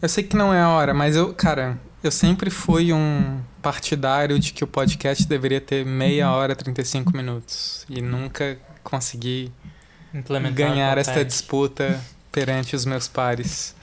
[0.00, 4.38] Eu sei que não é a hora, mas eu, cara, eu sempre fui um partidário
[4.38, 7.84] de que o podcast deveria ter meia hora, 35 minutos.
[7.88, 9.52] E nunca consegui
[10.54, 12.00] ganhar esta disputa
[12.30, 13.74] perante os meus pares.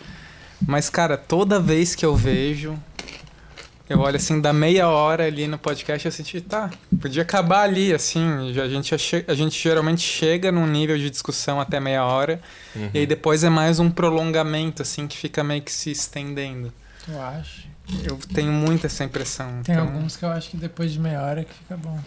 [0.66, 2.80] Mas, cara, toda vez que eu vejo,
[3.88, 7.94] eu olho assim, da meia hora ali no podcast, eu senti, tá, podia acabar ali,
[7.94, 8.50] assim.
[8.60, 8.96] A gente,
[9.28, 12.42] a gente geralmente chega num nível de discussão até meia hora,
[12.76, 12.90] uhum.
[12.94, 16.74] e aí depois é mais um prolongamento, assim, que fica meio que se estendendo.
[17.08, 17.68] Eu acho.
[18.04, 19.62] Eu tenho muito essa impressão.
[19.64, 19.86] Tem então...
[19.86, 22.00] alguns que eu acho que depois de meia hora que fica bom.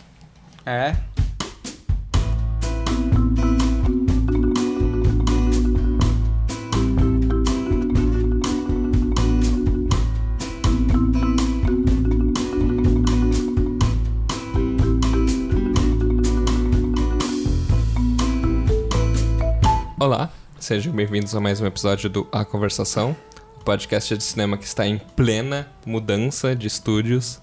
[0.66, 0.96] É?
[20.00, 20.30] Olá,
[20.60, 23.16] sejam bem-vindos a mais um episódio do A Conversação,
[23.60, 27.40] o podcast de cinema que está em plena mudança de estúdios.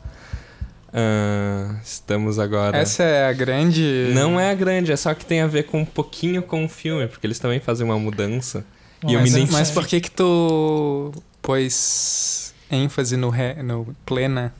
[0.88, 2.78] Uh, estamos agora.
[2.78, 4.10] Essa é a grande.
[4.14, 6.70] Não é a grande, é só que tem a ver com um pouquinho com o
[6.70, 8.64] filme, porque eles também fazem uma mudança.
[9.02, 9.60] Bom, e eu mas, me identifico...
[9.60, 14.54] mas por que que tu pôs ênfase no, ré, no plena?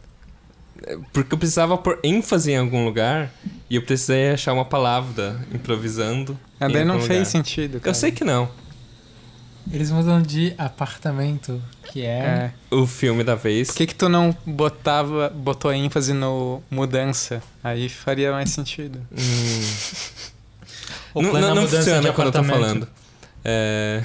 [1.14, 3.32] Porque eu precisava pôr ênfase em algum lugar
[3.70, 6.38] e eu precisei achar uma palavra improvisando.
[6.60, 7.08] Ah, daí não lugar.
[7.08, 7.80] fez sentido.
[7.80, 7.90] Cara.
[7.90, 8.50] Eu sei que não.
[9.72, 12.20] Eles mudam de apartamento, que é...
[12.20, 12.54] é.
[12.70, 13.70] O filme da vez.
[13.70, 17.42] Por que, que tu não botava, botou ênfase no mudança?
[17.64, 19.00] Aí faria mais sentido.
[19.12, 19.62] Hum.
[21.16, 22.88] não, não, não funciona quando eu tô falando.
[23.44, 24.04] É...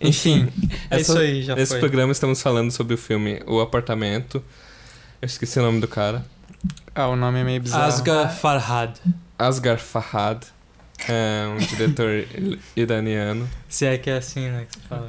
[0.00, 0.48] Enfim,
[0.90, 1.78] é isso aí, já Esse foi.
[1.78, 4.42] programa estamos falando sobre o filme O Apartamento.
[5.22, 6.26] Eu esqueci o nome do cara.
[6.92, 7.84] Ah, o nome é meio bizarro.
[7.84, 8.98] Asghar Farhad.
[9.38, 10.42] Asghar Farhad.
[11.08, 12.26] É um diretor
[12.74, 13.48] iraniano.
[13.68, 14.66] Se é que é assim, né?
[14.68, 15.08] Que você fala.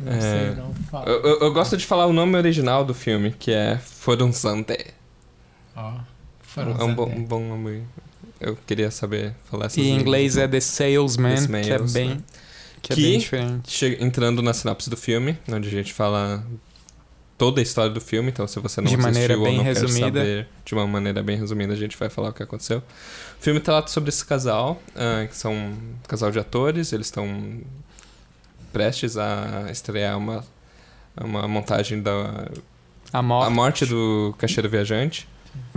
[0.00, 1.08] não é, sei, não fala.
[1.08, 4.92] Eu, eu, eu, gosto de falar o nome original do filme, que é Forunzante.
[5.76, 5.92] Ó.
[6.56, 7.84] Oh, é um bom, um bom nome.
[8.40, 12.24] Eu queria saber falar essas E em inglês é The Salesman, The que é bem.
[12.82, 13.96] Que, que é bem diferente.
[14.00, 16.44] entrando na sinopse do filme, onde a gente fala
[17.38, 20.20] toda a história do filme, então se você não de maneira bem ou não resumida.
[20.20, 22.78] quer saber de uma maneira bem resumida, a gente vai falar o que aconteceu.
[22.78, 27.60] O filme trata sobre esse casal, uh, que são um casal de atores, eles estão
[28.72, 30.44] prestes a estrear uma,
[31.16, 32.48] uma montagem da
[33.12, 33.46] a morte.
[33.46, 35.28] a morte do caixeiro viajante.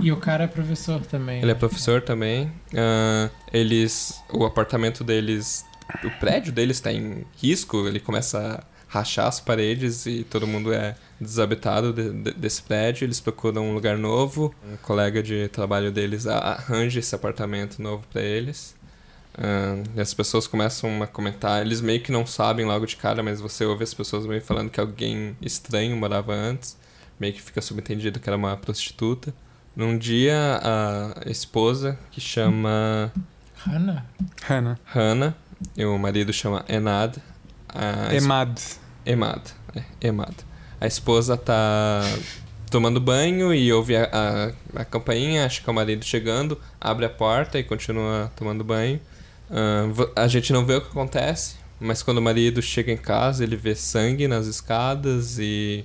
[0.02, 1.38] E o cara é professor também.
[1.38, 1.52] Ele é né?
[1.52, 2.48] é professor também.
[2.74, 5.66] Uh, eles, o apartamento deles,
[6.04, 7.88] o prédio deles está em risco.
[7.88, 13.06] Ele começa a rachar as paredes e todo mundo é desabitado de, de, desse prédio,
[13.06, 14.54] eles procuram um lugar novo.
[14.72, 18.76] Um colega de trabalho deles arranja esse apartamento novo para eles.
[19.38, 23.24] Uh, e as pessoas começam a comentar, eles meio que não sabem logo de cara,
[23.24, 26.78] mas você ouve as pessoas meio falando que alguém estranho morava antes,
[27.20, 29.34] meio que fica subentendido que era uma prostituta.
[29.76, 33.14] Num dia, a esposa, que chama.
[33.56, 34.06] Hannah?
[34.44, 34.80] Hannah.
[34.84, 35.36] Hannah,
[35.78, 37.18] e o marido chama Enad.
[38.12, 38.60] Emad.
[39.06, 39.42] Emad,
[39.76, 40.49] é, Emad
[40.80, 42.02] a esposa tá
[42.70, 44.10] tomando banho e ouve a,
[44.76, 48.64] a, a, campainha, acha que é o marido chegando, abre a porta e continua tomando
[48.64, 49.00] banho.
[49.50, 53.44] Uh, a gente não vê o que acontece, mas quando o marido chega em casa,
[53.44, 55.84] ele vê sangue nas escadas e,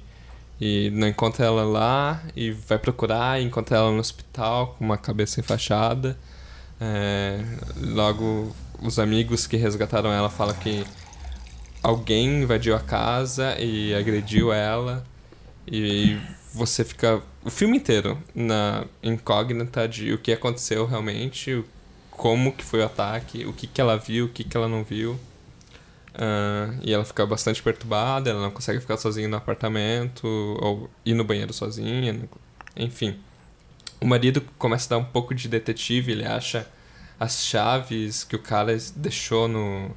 [0.60, 4.99] e não encontra ela lá e vai procurar e encontra ela no hospital com uma
[4.99, 6.19] cabeça enfaixada.
[6.81, 7.43] É,
[7.81, 10.84] logo, os amigos que resgataram ela falam que
[11.84, 15.05] alguém invadiu a casa e agrediu ela
[15.71, 16.19] e
[16.55, 21.62] você fica o filme inteiro na incógnita de o que aconteceu realmente,
[22.11, 24.83] como que foi o ataque, o que que ela viu, o que que ela não
[24.83, 25.12] viu.
[26.15, 30.27] Uh, e ela fica bastante perturbada, ela não consegue ficar sozinha no apartamento
[30.62, 32.19] ou ir no banheiro sozinha,
[32.77, 33.19] enfim.
[34.00, 36.67] O marido começa a dar um pouco de detetive, ele acha
[37.21, 39.91] as chaves que o cara deixou no,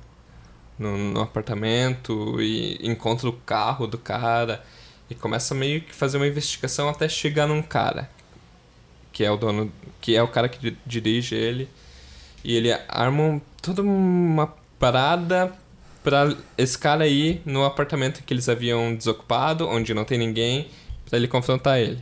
[0.78, 4.64] no, no apartamento e encontra o carro do cara
[5.10, 8.10] e começa meio que fazer uma investigação até chegar num cara
[9.18, 11.68] que é o dono, que é o cara que dirige ele
[12.44, 15.52] e ele arma toda uma parada
[16.04, 20.70] para esse cara ir no apartamento que eles haviam desocupado, onde não tem ninguém,
[21.04, 22.02] para ele confrontar ele.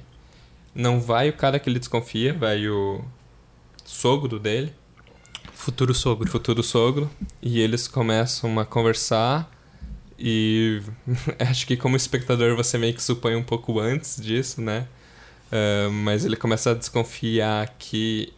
[0.75, 3.01] Não vai o cara que ele desconfia, vai o
[3.85, 4.73] sogro dele.
[5.65, 6.29] Futuro sogro.
[6.29, 7.09] Futuro sogro.
[7.41, 9.49] E eles começam a conversar.
[10.17, 10.79] E
[11.39, 14.87] acho que como espectador você meio que supõe um pouco antes disso, né?
[15.47, 18.31] Uh, mas ele começa a desconfiar que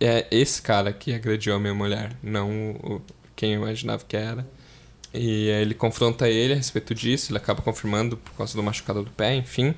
[0.00, 3.02] é esse cara que agrediu a minha mulher, não o,
[3.36, 4.48] quem eu imaginava que era.
[5.12, 9.10] E ele confronta ele a respeito disso, ele acaba confirmando por causa do machucado do
[9.10, 9.74] pé, enfim.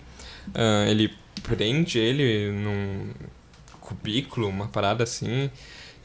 [0.51, 1.13] Uh, ele
[1.43, 3.11] prende ele num
[3.81, 5.51] cubículo, uma parada assim.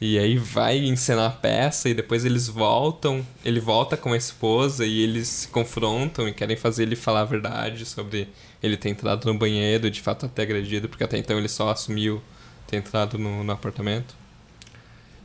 [0.00, 4.86] E aí vai encenar a peça e depois eles voltam, ele volta com a esposa
[4.86, 8.28] e eles se confrontam e querem fazer ele falar a verdade sobre
[8.62, 12.22] ele ter entrado no banheiro de fato ter agredido, porque até então ele só assumiu
[12.66, 14.14] ter entrado no, no apartamento.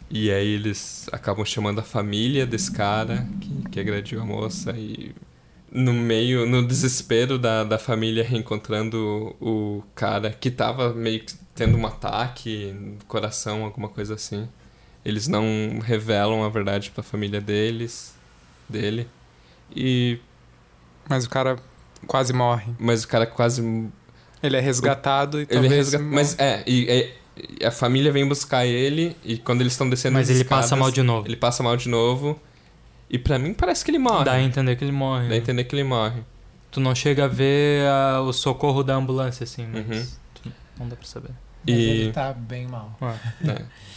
[0.10, 5.16] E aí eles acabam chamando a família desse cara que, que agrediu a moça e
[5.72, 11.78] no meio, no desespero da, da família reencontrando o cara que tava meio que tendo
[11.78, 14.48] um ataque no coração, alguma coisa assim.
[15.06, 18.16] Eles não revelam a verdade para a família deles,
[18.68, 19.08] dele.
[19.74, 20.20] E
[21.08, 21.58] mas o cara
[22.08, 22.74] quase morre.
[22.80, 23.62] Mas o cara quase
[24.42, 25.42] ele é resgatado o...
[25.42, 27.14] e ele é talvez é resgatado, mas é, e,
[27.60, 30.76] e, a família vem buscar ele e quando eles estão descendo Mas ele escadas, passa
[30.76, 31.28] mal de novo.
[31.28, 32.40] Ele passa mal de novo.
[33.10, 34.26] E para mim parece que ele morre.
[34.26, 35.30] Dá a entender que ele morre.
[35.30, 36.24] Dá a entender que ele morre.
[36.72, 40.52] Tu não chega a ver a, o socorro da ambulância assim, mas uhum.
[40.80, 41.32] não dá para saber.
[41.66, 41.82] Mas e...
[41.82, 42.98] ele tá bem mal.
[43.44, 43.62] É.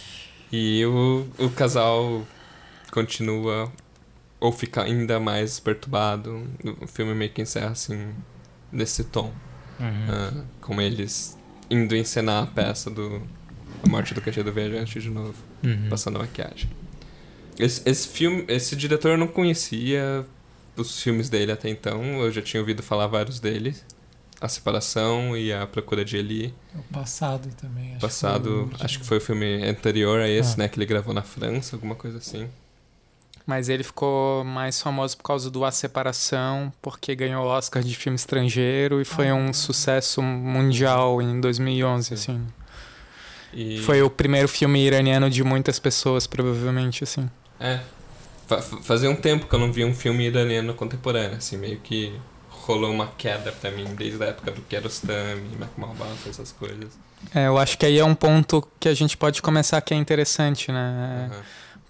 [0.51, 2.27] E o, o casal
[2.91, 3.71] continua
[4.41, 6.47] ou fica ainda mais perturbado.
[6.81, 8.15] O filme meio que encerra assim,
[8.73, 9.33] nesse tom.
[9.81, 10.41] Uhum.
[10.41, 11.39] Uh, com eles
[11.71, 13.23] indo encenar a peça do
[13.83, 15.89] A Morte do Cachê do Viajante de novo, uhum.
[15.89, 16.69] passando a maquiagem.
[17.59, 20.25] Esse, esse filme, esse diretor eu não conhecia
[20.77, 23.85] os filmes dele até então, eu já tinha ouvido falar vários deles.
[24.41, 26.55] A Separação e A Procura de Eli.
[26.75, 27.93] O Passado também.
[27.93, 30.59] Acho Passado, que acho que foi o filme anterior a esse, ah.
[30.59, 30.69] né?
[30.69, 32.49] Que ele gravou na França, alguma coisa assim.
[33.45, 37.97] Mas ele ficou mais famoso por causa do A Separação, porque ganhou o Oscar de
[37.97, 42.15] filme estrangeiro e foi ah, um sucesso mundial em 2011, Sim.
[42.15, 42.47] assim.
[43.53, 43.81] E...
[43.81, 47.29] Foi o primeiro filme iraniano de muitas pessoas, provavelmente, assim.
[47.59, 47.81] É.
[48.83, 52.15] Fazia um tempo que eu não via um filme iraniano contemporâneo, assim, meio que
[52.69, 56.99] rolou uma queda para mim desde a época do Kiarostami, Malbaf, essas coisas.
[57.35, 59.97] É, eu acho que aí é um ponto que a gente pode começar que é
[59.97, 61.31] interessante, né?
[61.33, 61.41] Uhum.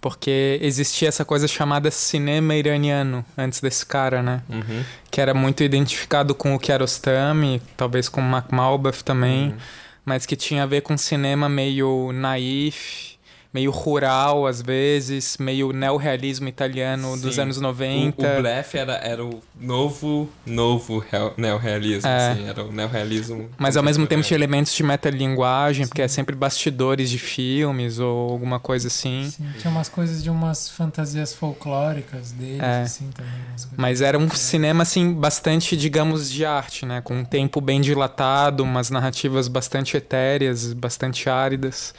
[0.00, 4.40] Porque existia essa coisa chamada cinema iraniano antes desse cara, né?
[4.48, 4.84] Uhum.
[5.10, 9.56] Que era muito identificado com o Kiarostami, talvez com o Malbaf também, uhum.
[10.04, 13.17] mas que tinha a ver com cinema meio naif,
[13.52, 17.22] meio rural às vezes, meio neorrealismo italiano Sim.
[17.22, 18.26] dos anos 90.
[18.26, 21.04] O, o Bleff era, era o novo, novo
[21.36, 22.30] neorrealismo, é.
[22.30, 23.48] assim, era o neorrealismo.
[23.56, 28.30] Mas ao mesmo tempo tinha elementos de metalinguagem, porque é sempre bastidores de filmes ou
[28.30, 29.30] alguma coisa assim.
[29.30, 32.82] Sim, tinha umas coisas de umas fantasias folclóricas deles, é.
[32.82, 33.32] assim, também.
[33.76, 37.00] Mas era um cinema, assim, bastante, digamos, de arte, né?
[37.00, 41.94] Com um tempo bem dilatado, umas narrativas bastante etéreas, bastante áridas.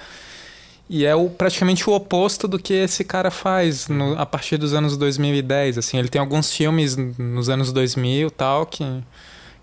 [0.89, 4.73] E é o, praticamente o oposto do que esse cara faz no, a partir dos
[4.73, 5.77] anos 2010.
[5.77, 8.83] Assim, ele tem alguns filmes nos anos 2000 tal que,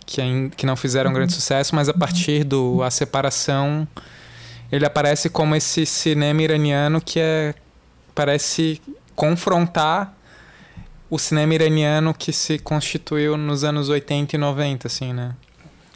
[0.07, 0.23] que,
[0.57, 1.41] que não fizeram grande uhum.
[1.41, 3.89] sucesso, mas a partir do A Separação
[4.71, 7.55] ele aparece como esse cinema iraniano que é,
[8.15, 8.81] parece
[9.17, 10.17] confrontar
[11.11, 15.35] o cinema iraniano que se constituiu nos anos 80 e 90, assim, né?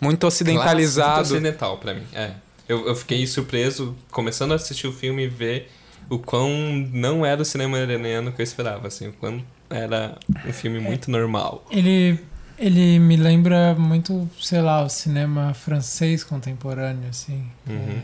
[0.01, 1.19] Muito ocidentalizado.
[1.19, 2.33] muito ocidental para mim, é
[2.71, 5.69] eu, eu fiquei surpreso começando a assistir o filme e ver
[6.09, 6.49] o quão
[6.93, 10.81] não era o cinema iraniano que eu esperava, assim, o quão era um filme é.
[10.81, 11.67] muito normal.
[11.71, 12.19] Ele
[12.57, 17.43] ele me lembra muito, sei lá, o cinema francês contemporâneo, assim.
[17.67, 17.75] Uhum.
[17.75, 18.03] É,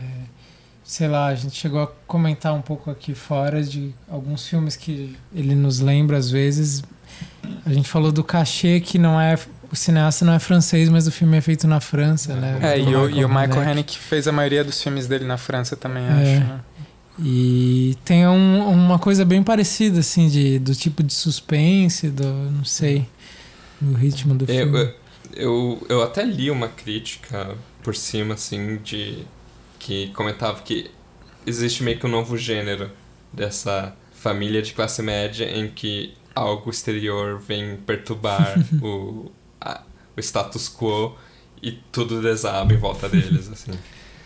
[0.83, 5.15] sei lá, a gente chegou a comentar um pouco aqui fora de alguns filmes que
[5.33, 6.83] ele nos lembra às vezes.
[7.65, 9.37] A gente falou do cachê que não é
[9.71, 12.59] o cineasta não é francês, mas o filme é feito na França, né?
[12.61, 15.75] É, e o, e o Michael Haneke fez a maioria dos filmes dele na França
[15.75, 16.09] também, é.
[16.09, 16.59] acho, né?
[17.19, 22.63] E tem um, uma coisa bem parecida, assim, de, do tipo de suspense, do, não
[22.63, 23.07] sei,
[23.81, 24.77] do ritmo do filme.
[24.77, 24.93] Eu,
[25.33, 29.23] eu, eu até li uma crítica por cima, assim, de
[29.79, 30.91] que comentava que
[31.45, 32.91] existe meio que um novo gênero
[33.33, 39.81] dessa família de classe média em que algo exterior vem perturbar o, a,
[40.15, 41.15] o status quo
[41.61, 43.71] e tudo desaba em volta deles, assim.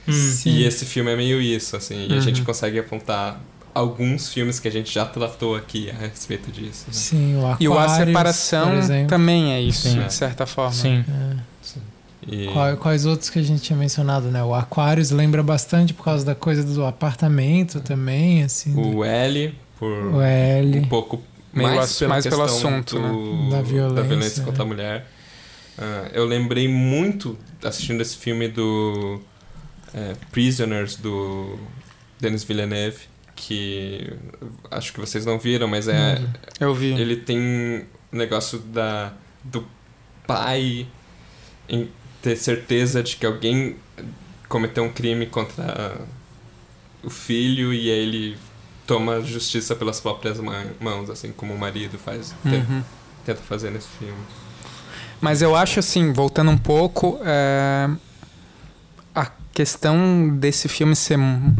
[0.08, 0.36] Hum.
[0.46, 2.46] E esse filme é meio isso, assim, e a gente uhum.
[2.46, 3.40] consegue apontar
[3.74, 6.86] alguns filmes que a gente já tratou aqui a respeito disso.
[6.88, 6.94] Né?
[6.94, 8.72] Sim, o Aquarius, E o A Separação
[9.08, 10.04] também é isso, Sim.
[10.04, 10.74] de certa forma.
[10.74, 11.06] Sim.
[11.08, 11.38] É.
[11.62, 11.82] Sim.
[12.28, 12.48] E...
[12.78, 14.44] Quais outros que a gente tinha mencionado, né?
[14.44, 18.74] O Aquarius lembra bastante por causa da coisa do apartamento também, assim.
[18.74, 19.04] O do...
[19.04, 20.80] L, por o L.
[20.80, 21.22] um pouco
[21.54, 23.02] mais, pela mais pelo assunto do...
[23.02, 23.50] né?
[23.52, 25.08] da violência, da violência contra a mulher.
[25.78, 29.22] Uh, eu lembrei muito assistindo esse filme do
[29.94, 31.58] é, Prisoners do
[32.20, 33.00] Denis Villeneuve,
[33.36, 34.14] que
[34.70, 36.22] acho que vocês não viram, mas é.
[36.60, 36.92] Eu vi.
[36.94, 39.14] Ele tem negócio da,
[39.44, 39.66] do
[40.28, 40.88] pai
[41.68, 41.90] em
[42.22, 43.78] ter certeza de que alguém
[44.48, 45.98] cometeu um crime contra
[47.04, 48.38] o filho e aí ele
[48.86, 50.40] toma justiça pelas próprias
[50.80, 52.84] mãos, assim como o marido faz, uhum.
[53.26, 54.22] tenta fazer nesse filme.
[55.22, 57.88] Mas eu acho assim, voltando um pouco, é...
[59.14, 61.20] a questão desse filme ser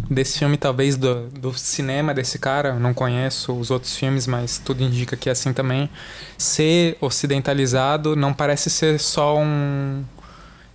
[0.10, 4.84] desse filme talvez do, do cinema desse cara, não conheço os outros filmes, mas tudo
[4.84, 5.90] indica que é assim também.
[6.38, 10.04] Ser ocidentalizado não parece ser só um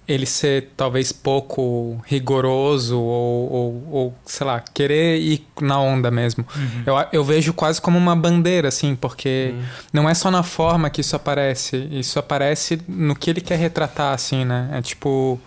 [0.09, 6.47] ele ser talvez pouco rigoroso ou, ou, ou, sei lá, querer ir na onda mesmo.
[6.55, 6.83] Uhum.
[6.87, 9.65] Eu, eu vejo quase como uma bandeira, assim, porque uhum.
[9.93, 14.15] não é só na forma que isso aparece, isso aparece no que ele quer retratar,
[14.15, 14.71] assim, né?
[14.73, 15.41] É tipo.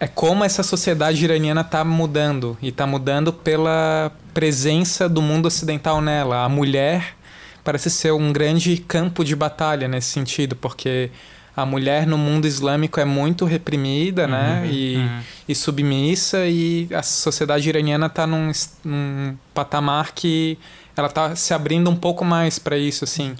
[0.00, 2.58] É como essa sociedade iraniana tá mudando.
[2.60, 6.44] E tá mudando pela presença do mundo ocidental nela.
[6.44, 7.14] A mulher
[7.62, 11.08] parece ser um grande campo de batalha nesse sentido, porque
[11.56, 14.36] a mulher no mundo islâmico é muito reprimida, né?
[14.36, 14.70] uhum, né?
[14.72, 15.20] E, uhum.
[15.48, 18.50] e, submissa, e a sociedade iraniana está num,
[18.84, 20.58] num, patamar que
[20.96, 23.34] ela está se abrindo um pouco mais para isso, assim.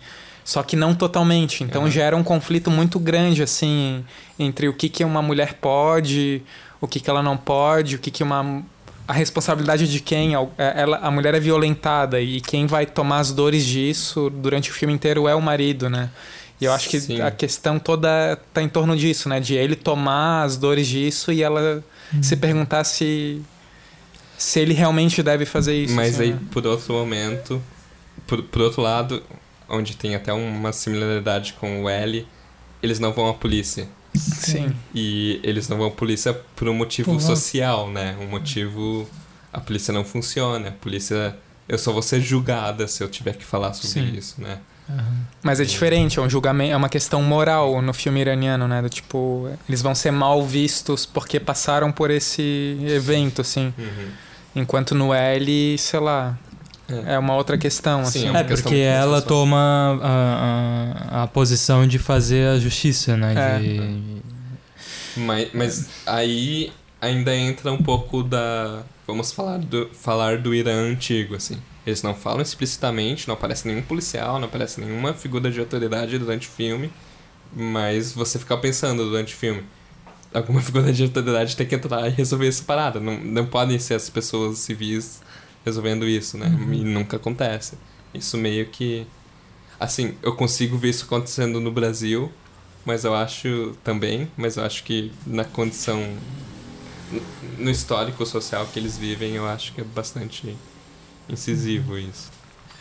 [0.45, 1.65] Só que não totalmente.
[1.65, 1.91] Então uhum.
[1.91, 4.05] gera um conflito muito grande, assim,
[4.39, 6.43] entre o que, que uma mulher pode,
[6.81, 8.63] o que, que ela não pode, o que, que uma.
[9.07, 10.35] A responsabilidade de quem?
[10.35, 14.73] É, ela, a mulher é violentada e quem vai tomar as dores disso durante o
[14.73, 16.11] filme inteiro é o marido, né?
[16.63, 17.21] E eu acho que Sim.
[17.21, 19.41] a questão toda tá em torno disso, né?
[19.41, 21.83] De ele tomar as dores disso e ela
[22.15, 22.23] uhum.
[22.23, 23.43] se perguntar se
[24.39, 25.93] se ele realmente deve fazer isso.
[25.93, 26.41] Mas assim, aí, né?
[26.53, 27.61] por outro momento,
[28.29, 29.25] por, por outro lado,
[29.69, 32.25] onde tem até uma similaridade com o L,
[32.81, 33.89] eles não vão à polícia.
[34.15, 34.73] Sim.
[34.95, 38.17] E eles não vão à polícia por um motivo social, né?
[38.21, 39.11] Um motivo.
[39.53, 40.69] A polícia não funciona.
[40.69, 41.37] A polícia.
[41.69, 44.17] Eu só vou ser julgada se eu tiver que falar sobre Sim.
[44.17, 44.61] isso, né?
[45.43, 48.81] Mas é diferente, é um julgamento, é uma questão moral no filme iraniano, né?
[48.81, 53.75] Do tipo, eles vão ser mal vistos porque passaram por esse evento, assim.
[53.77, 54.09] Uhum.
[54.55, 56.39] Enquanto no L, sei lá,
[56.89, 58.37] é, é uma outra questão, Sim, assim.
[58.37, 63.35] É, é porque ela toma a, a, a, posição de fazer a justiça, né?
[63.37, 63.59] É.
[63.59, 64.23] De...
[65.17, 68.83] Mas, mas aí ainda entra um pouco da...
[69.07, 71.59] Vamos falar do, falar do Irã antigo, assim.
[71.87, 76.49] Eles não falam explicitamente, não aparece nenhum policial, não aparece nenhuma figura de autoridade durante
[76.49, 76.93] o filme,
[77.55, 79.65] mas você fica pensando durante o filme.
[80.33, 83.01] Alguma figura de autoridade tem que entrar e resolver essa parada.
[83.01, 85.21] Não, não podem ser as pessoas civis
[85.65, 86.47] resolvendo isso, né?
[86.47, 86.73] Uhum.
[86.73, 87.77] E nunca acontece.
[88.15, 89.07] Isso meio que.
[89.79, 92.31] Assim, eu consigo ver isso acontecendo no Brasil,
[92.85, 96.17] mas eu acho também, mas eu acho que na condição.
[97.59, 100.57] No histórico social que eles vivem, eu acho que é bastante
[101.29, 102.31] incisivo isso.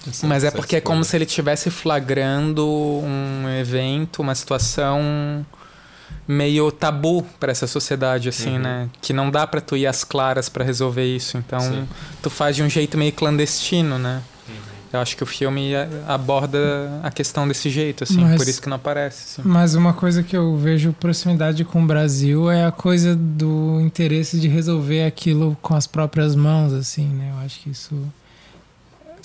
[0.07, 5.45] Essa, Mas é porque é como se ele estivesse flagrando um evento, uma situação
[6.27, 8.59] meio tabu para essa sociedade assim, uhum.
[8.59, 8.89] né?
[9.01, 11.37] Que não dá para tu ir às claras para resolver isso.
[11.37, 11.87] Então, Sim.
[12.21, 14.21] tu faz de um jeito meio clandestino, né?
[14.47, 14.55] Uhum.
[14.93, 15.73] Eu acho que o filme
[16.07, 16.59] aborda
[17.03, 19.39] a questão desse jeito, assim, mas, por isso que não aparece.
[19.39, 19.47] Assim.
[19.47, 24.39] Mas uma coisa que eu vejo proximidade com o Brasil é a coisa do interesse
[24.39, 27.31] de resolver aquilo com as próprias mãos, assim, né?
[27.35, 27.95] Eu acho que isso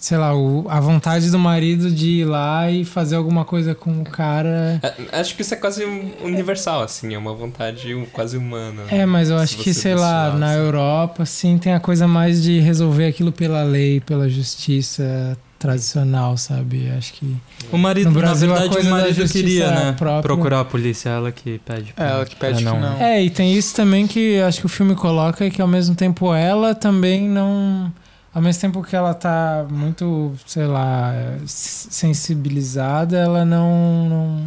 [0.06, 4.02] sei lá, o, a vontade do marido de ir lá e fazer alguma coisa com
[4.02, 4.80] o cara.
[4.80, 5.84] É, acho que isso é quase
[6.22, 8.84] universal, assim, é uma vontade quase humana.
[8.88, 10.60] É, mas eu acho que, sei lá, na assim.
[10.60, 16.88] Europa, assim, tem a coisa mais de resolver aquilo pela lei, pela justiça tradicional, sabe?
[16.96, 17.36] Acho que.
[17.72, 19.92] O marido, no Brasil, na verdade, o marido queria, né?
[19.98, 20.22] Própria...
[20.22, 21.92] Procurar a polícia, ela que pede.
[21.92, 22.78] Pra, é, ela que pede não.
[22.78, 23.02] não.
[23.02, 26.32] É, e tem isso também que acho que o filme coloca que ao mesmo tempo
[26.32, 27.92] ela também não
[28.36, 31.10] ao mesmo tempo que ela tá muito, sei lá,
[31.46, 34.46] sensibilizada, ela não, não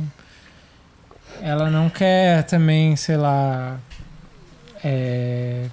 [1.41, 3.79] ela não quer também, sei lá,
[4.83, 5.69] é,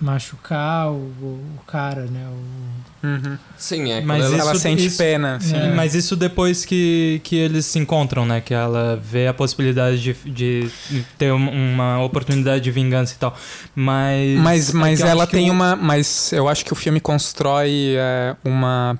[0.00, 2.26] machucar o, o cara, né?
[2.28, 3.06] O...
[3.06, 3.38] Uhum.
[3.56, 5.38] Sim, é mas ela, ela sente isso, pena.
[5.40, 5.74] Sim, é.
[5.74, 8.40] Mas isso depois que, que eles se encontram, né?
[8.40, 10.70] Que ela vê a possibilidade de, de
[11.16, 13.36] ter uma oportunidade de vingança e tal.
[13.74, 14.38] Mas.
[14.38, 15.76] Mas, é mas é ela tem uma.
[15.76, 18.98] Mas eu acho que o filme constrói é, uma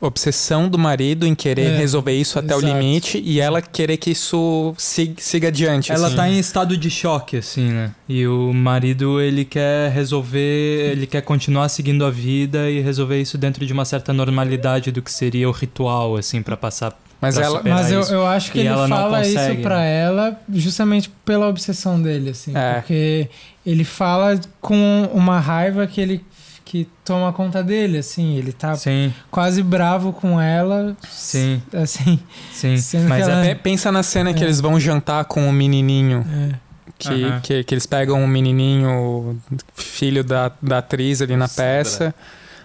[0.00, 2.64] obsessão do marido em querer é, resolver isso até exato.
[2.64, 5.90] o limite e ela querer que isso siga, siga adiante.
[5.90, 6.16] Ela assim.
[6.16, 7.92] tá em estado de choque, assim, né?
[8.08, 13.36] E o marido, ele quer resolver, ele quer continuar seguindo a vida e resolver isso
[13.36, 16.96] dentro de uma certa normalidade do que seria o ritual, assim, para passar.
[17.20, 20.02] Mas, ela, mas eu, eu acho que e ele fala isso né?
[20.02, 22.56] ela justamente pela obsessão dele, assim.
[22.56, 22.74] É.
[22.74, 23.28] Porque
[23.66, 26.24] ele fala com uma raiva que ele
[26.70, 28.36] que toma conta dele, assim.
[28.36, 30.94] Ele tá Sim, quase bravo com ela.
[31.08, 32.18] sim, Assim.
[32.52, 32.76] sim.
[33.08, 34.46] Mas que ela- é, Pe- Pensa na cena que É.
[34.46, 36.26] eles vão jantar com o menininho.
[36.52, 36.54] É.
[36.98, 37.40] Que, Aham.
[37.40, 39.40] que, que eles pegam o menininho,
[39.74, 41.64] filho da, da atriz ali na Sandra.
[41.72, 42.14] peça.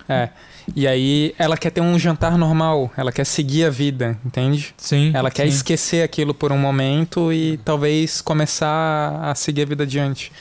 [0.09, 0.29] É.
[0.75, 4.73] E aí ela quer ter um jantar normal, ela quer seguir a vida, entende?
[4.77, 5.11] sim.
[5.13, 5.49] Ela quer sim.
[5.49, 10.31] esquecer aquilo por um momento e talvez começar a seguir a vida adiante.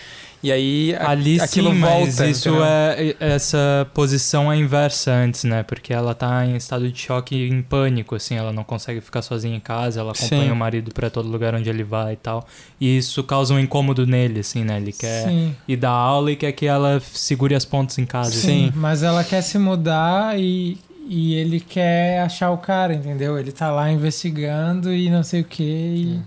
[0.43, 1.99] E aí a- Ali aquilo sim, volta.
[2.05, 2.65] mas isso entendeu?
[2.67, 5.63] é essa posição é inversa antes, né?
[5.63, 9.57] Porque ela tá em estado de choque, em pânico, assim, ela não consegue ficar sozinha
[9.57, 10.51] em casa, ela acompanha Sim.
[10.51, 12.45] o marido pra todo lugar onde ele vai e tal.
[12.81, 14.79] E isso causa um incômodo nele, assim, né?
[14.79, 15.55] Ele quer Sim.
[15.69, 18.33] ir dar aula e quer que ela segure as pontas em casa.
[18.33, 18.43] Sim.
[18.43, 20.77] Sim, mas ela quer se mudar e,
[21.09, 23.39] e ele quer achar o cara, entendeu?
[23.39, 25.63] Ele tá lá investigando e não sei o que.
[25.63, 26.21] E...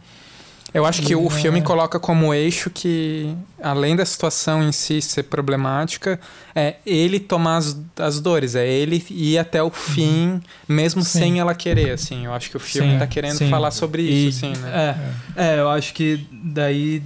[0.75, 4.71] Eu acho que E o filme é- coloca como eixo que, além da situação em
[4.73, 6.19] si ser problemática,
[6.53, 11.19] é ele tomar as, as dores, é ele ir até o fim, mesmo Sim.
[11.19, 12.25] sem ela querer, assim.
[12.25, 13.49] Eu acho que o filme Sim, tá querendo sim.
[13.49, 14.95] falar sobre E- isso, assim, né?
[15.37, 17.01] É, é, eu acho que daí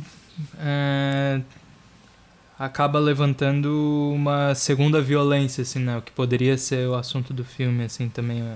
[0.60, 1.40] é,
[2.58, 5.98] acaba levantando uma segunda violência, assim, né?
[5.98, 8.42] O que poderia ser o assunto do filme, assim, também.
[8.42, 8.56] é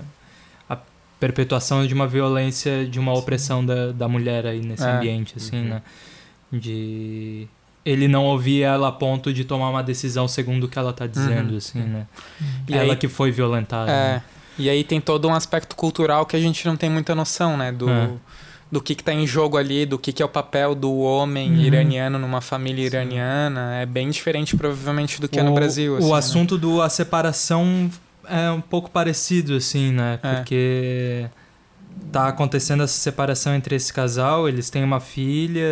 [1.28, 4.90] perpetuação de uma violência, de uma opressão da, da mulher aí nesse É.
[4.90, 5.68] ambiente, assim, Uhum.
[5.68, 5.82] né?
[6.52, 7.48] De
[7.84, 11.06] ele não ouvir ela a ponto de tomar uma decisão segundo o que ela tá
[11.06, 11.56] dizendo, Uhum.
[11.58, 12.06] assim, né?
[12.68, 13.90] E ela aí- que foi violentada.
[13.90, 13.94] É.
[14.14, 14.22] né?
[14.58, 17.72] E aí tem todo um aspecto cultural que a gente não tem muita noção, né?
[17.72, 18.08] Do, É.
[18.70, 21.50] do que, que tá em jogo ali, do que, que é o papel do homem
[21.50, 21.60] Uhum.
[21.60, 23.74] iraniano numa família iraniana.
[23.76, 25.96] É bem diferente, provavelmente, do que é no O- Brasil.
[25.96, 26.18] assim, o né?
[26.18, 27.90] assunto do a separação
[28.28, 30.18] é um pouco parecido, assim, né?
[30.22, 30.34] É.
[30.34, 31.30] Porque
[32.10, 35.66] tá acontecendo essa separação entre esse casal, eles têm uma filha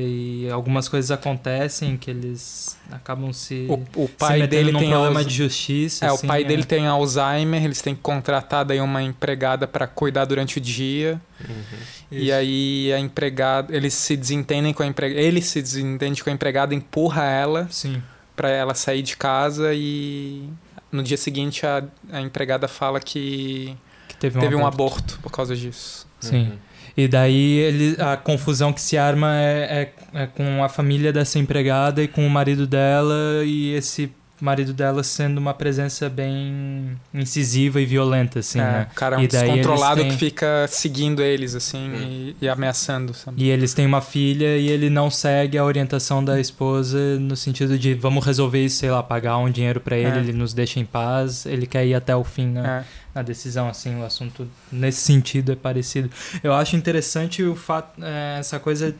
[0.00, 4.78] e algumas coisas acontecem que eles acabam se, O, o se pai metendo dele num
[4.78, 6.06] tem problema de justiça.
[6.06, 6.44] É, assim, o pai é.
[6.44, 11.20] dele tem Alzheimer, eles têm que contratar daí uma empregada para cuidar durante o dia.
[11.40, 11.78] Uhum.
[12.10, 12.34] E Isso.
[12.34, 16.74] aí a empregada, eles se desentendem com a empregada, ele se desentende com a empregada,
[16.74, 18.02] empurra ela Sim.
[18.36, 20.48] para ela sair de casa e
[20.90, 23.76] no dia seguinte a, a empregada fala que
[24.08, 25.04] Que teve um teve um aborto.
[25.14, 26.06] aborto por causa disso.
[26.20, 26.48] Sim.
[26.50, 26.58] Uhum.
[26.96, 31.38] E daí ele, a confusão que se arma é, é, é com a família dessa
[31.38, 37.80] empregada e com o marido dela, e esse marido dela sendo uma presença bem incisiva
[37.80, 38.86] e violenta, assim, é, né?
[38.90, 41.96] O cara é um E daí eles descontrolado têm- que fica seguindo eles assim Hum.
[41.96, 43.42] e, e ameaçando, sabe?
[43.42, 47.78] E eles têm uma filha e ele não segue a orientação da esposa no sentido
[47.78, 50.20] de vamos resolver isso, sei lá, pagar um dinheiro pra ele, É.
[50.20, 52.84] ele nos deixa em paz, ele quer ir até o fim na, É.
[53.14, 56.10] na decisão, assim, o assunto nesse sentido é parecido.
[56.42, 58.94] Eu acho interessante o fato, é, essa coisa,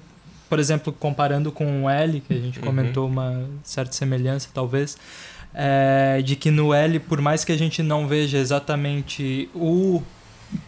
[0.49, 2.65] por exemplo, comparando com o L, que a gente Uhum.
[2.65, 4.97] comentou uma certa semelhança, talvez,
[5.55, 10.03] é, de que no L, por mais que a gente não veja exatamente o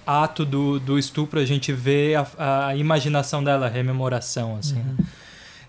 [0.06, 4.74] ato do, do estupro, a gente vê a, a imaginação dela, a rememoração, assim.
[4.76, 4.94] né?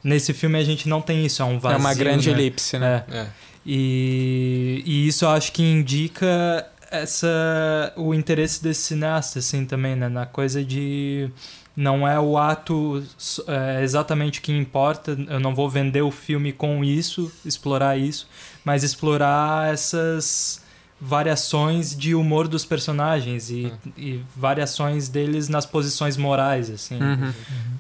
[0.04, 2.40] Nesse filme a gente não tem isso, é um vazio, é uma grande né?
[2.40, 3.04] elipse, né?
[3.10, 3.18] É.
[3.20, 3.28] É.
[3.66, 10.10] E, e isso eu acho que indica essa o interesse desse cineasta assim também né
[10.10, 11.30] na coisa de
[11.76, 13.04] não é o ato
[13.48, 15.18] é, exatamente o que importa.
[15.30, 18.28] Eu não vou vender o filme com isso explorar isso
[18.64, 20.62] mas explorar essas
[21.00, 27.00] variações de humor dos personagens e, e variações deles nas posições morais assim.
[27.02, 27.34] Uhum.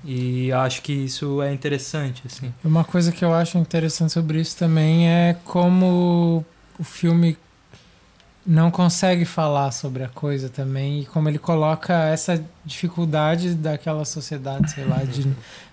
[0.04, 2.52] e eu acho que isso é interessante assim.
[2.64, 6.44] Uma coisa que eu acho interessante sobre isso também é como
[6.80, 7.38] o filme
[8.46, 14.72] não consegue falar sobre a coisa também e como ele coloca essa dificuldade daquela sociedade,
[14.72, 15.28] sei lá, de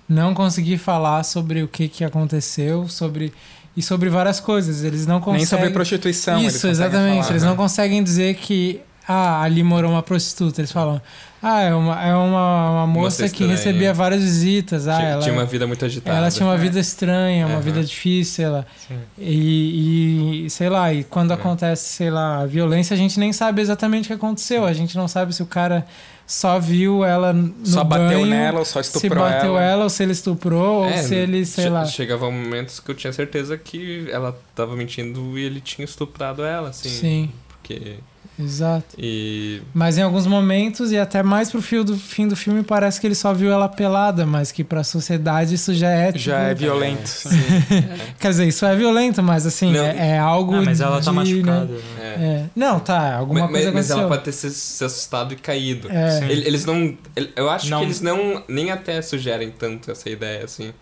[0.09, 3.33] não conseguir falar sobre o que, que aconteceu, sobre
[3.77, 4.83] e sobre várias coisas.
[4.83, 6.41] Eles não conseguem Nem sobre prostituição.
[6.41, 7.17] eles Isso, conseguem exatamente.
[7.19, 7.49] falar, Eles né?
[7.49, 10.61] não conseguem dizer que ah, ali morou uma prostituta.
[10.61, 11.01] Eles falam,
[11.43, 14.87] ah, é uma, é uma, uma moça que recebia várias visitas.
[14.87, 16.17] Ah, tinha, ela, tinha uma vida muito agitada.
[16.19, 16.59] ela tinha uma É.
[16.59, 17.63] vida estranha, uma Aham.
[17.63, 18.67] vida difícil, ela.
[18.87, 18.99] Sim.
[19.19, 21.35] E, e, sei lá, e quando É.
[21.35, 24.65] acontece, sei lá, a violência, a gente nem sabe exatamente o que aconteceu.
[24.67, 25.87] A gente não sabe se o cara
[26.27, 29.63] só viu ela no Só bateu banho, nela ou só se estuprou bateu ela.
[29.63, 29.85] ela.
[29.85, 31.87] ou se ele estuprou, ou É, se ele, sei lá.
[31.87, 36.69] Chegava momentos que eu tinha certeza que ela tava mentindo e ele tinha estuprado ela,
[36.69, 36.91] assim.
[36.91, 37.95] Sim, Porque.
[38.39, 38.97] Exato.
[38.99, 39.61] E.
[39.75, 43.07] Mas em alguns momentos, e até mais pro fio do, fim do filme, parece que
[43.07, 46.13] ele só viu ela pelada, mas que pra sociedade isso já é.
[46.13, 47.07] Já tipo, é violento.
[47.09, 47.29] Sim.
[48.19, 49.85] Quer dizer, isso é violento, mas assim, Não.
[49.85, 50.55] é, é algo.
[50.55, 51.81] Ah, mas ela tá de, machucada né?
[51.99, 52.15] né?
[52.19, 52.19] É.
[52.19, 52.45] É.
[52.55, 53.99] Não, tá, alguma mas, coisa mas aconteceu.
[53.99, 55.89] ela pode ter se, se assustado e caído.
[55.91, 56.25] É.
[56.31, 56.97] Eles não.
[57.37, 57.79] Eu acho Não.
[57.81, 58.43] que eles não.
[58.49, 60.73] Nem até sugerem tanto essa ideia, assim.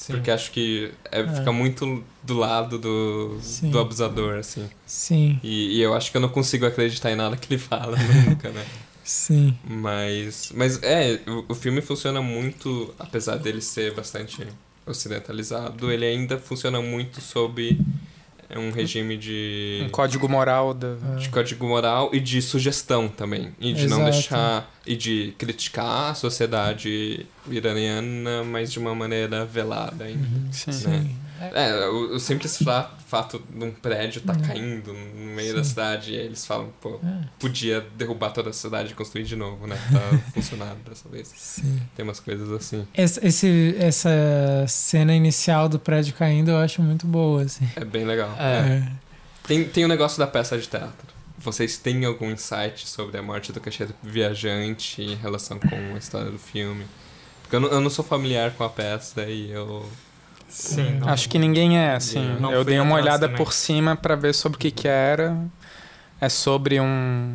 [0.00, 0.14] Sim.
[0.14, 1.28] Porque acho que é, é.
[1.28, 4.66] fica muito do lado do, do abusador, assim.
[4.86, 5.38] Sim.
[5.42, 8.48] E, e, eu acho que eu não consigo acreditar em nada que ele fala nunca,
[8.48, 8.64] né?
[9.04, 9.54] Sim.
[9.62, 14.48] Mas, mas é, o, o filme funciona muito, apesar dele ser bastante
[14.86, 17.78] ocidentalizado, ele ainda funciona muito sob
[18.50, 19.82] é um regime de.
[19.86, 20.74] Um código moral.
[20.74, 20.94] Da...
[21.16, 23.52] De código moral e de sugestão também.
[23.60, 24.00] E de Exato.
[24.00, 24.70] não deixar.
[24.84, 30.18] E de criticar a sociedade iraniana, mas de uma maneira velada ainda.
[30.18, 30.70] Uhum, sim.
[30.70, 31.00] Né?
[31.02, 31.16] sim.
[31.40, 32.58] É, o, o simples
[33.06, 34.46] fato de um prédio tá é.
[34.46, 35.56] caindo no meio Sim.
[35.56, 37.24] da cidade e eles falam, pô, é.
[37.38, 39.76] podia derrubar toda a cidade e construir de novo, né?
[39.90, 41.32] Tá funcionando dessa vez.
[41.34, 41.80] Sim.
[41.96, 42.86] Tem umas coisas assim.
[42.94, 44.10] Esse, esse, essa
[44.68, 47.68] cena inicial do prédio caindo eu acho muito boa, assim.
[47.74, 48.34] É bem legal.
[48.38, 48.52] É.
[48.58, 48.92] é.
[49.46, 51.08] Tem, tem um negócio da peça de teatro.
[51.38, 56.30] Vocês têm algum insight sobre a morte do caixeiro viajante em relação com a história
[56.30, 56.84] do filme?
[57.40, 59.88] Porque eu não, eu não sou familiar com a peça e eu
[60.50, 60.98] Sim.
[60.98, 62.36] Não, Acho que ninguém é, assim.
[62.40, 63.36] Não eu dei uma olhada também.
[63.36, 65.36] por cima para ver sobre o que que era.
[66.20, 67.34] É sobre um,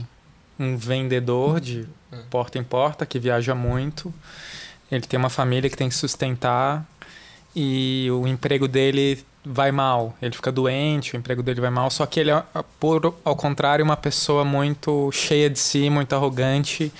[0.60, 2.17] um vendedor de é.
[2.30, 4.13] porta em porta que viaja muito.
[4.91, 6.86] Ele tem uma família que tem que sustentar
[7.56, 10.15] e o emprego dele vai mal.
[10.21, 11.89] Ele fica doente, o emprego dele vai mal.
[11.89, 12.43] Só que ele é,
[12.80, 16.91] por ao contrário, uma pessoa muito cheia de si, muito arrogante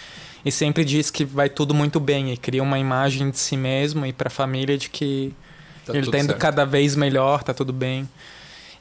[0.46, 4.06] e sempre diz que vai tudo muito bem e cria uma imagem de si mesmo
[4.06, 5.34] e para a família de que
[5.86, 6.40] Tá ele tá indo certo.
[6.40, 8.10] cada vez melhor, tá tudo bem.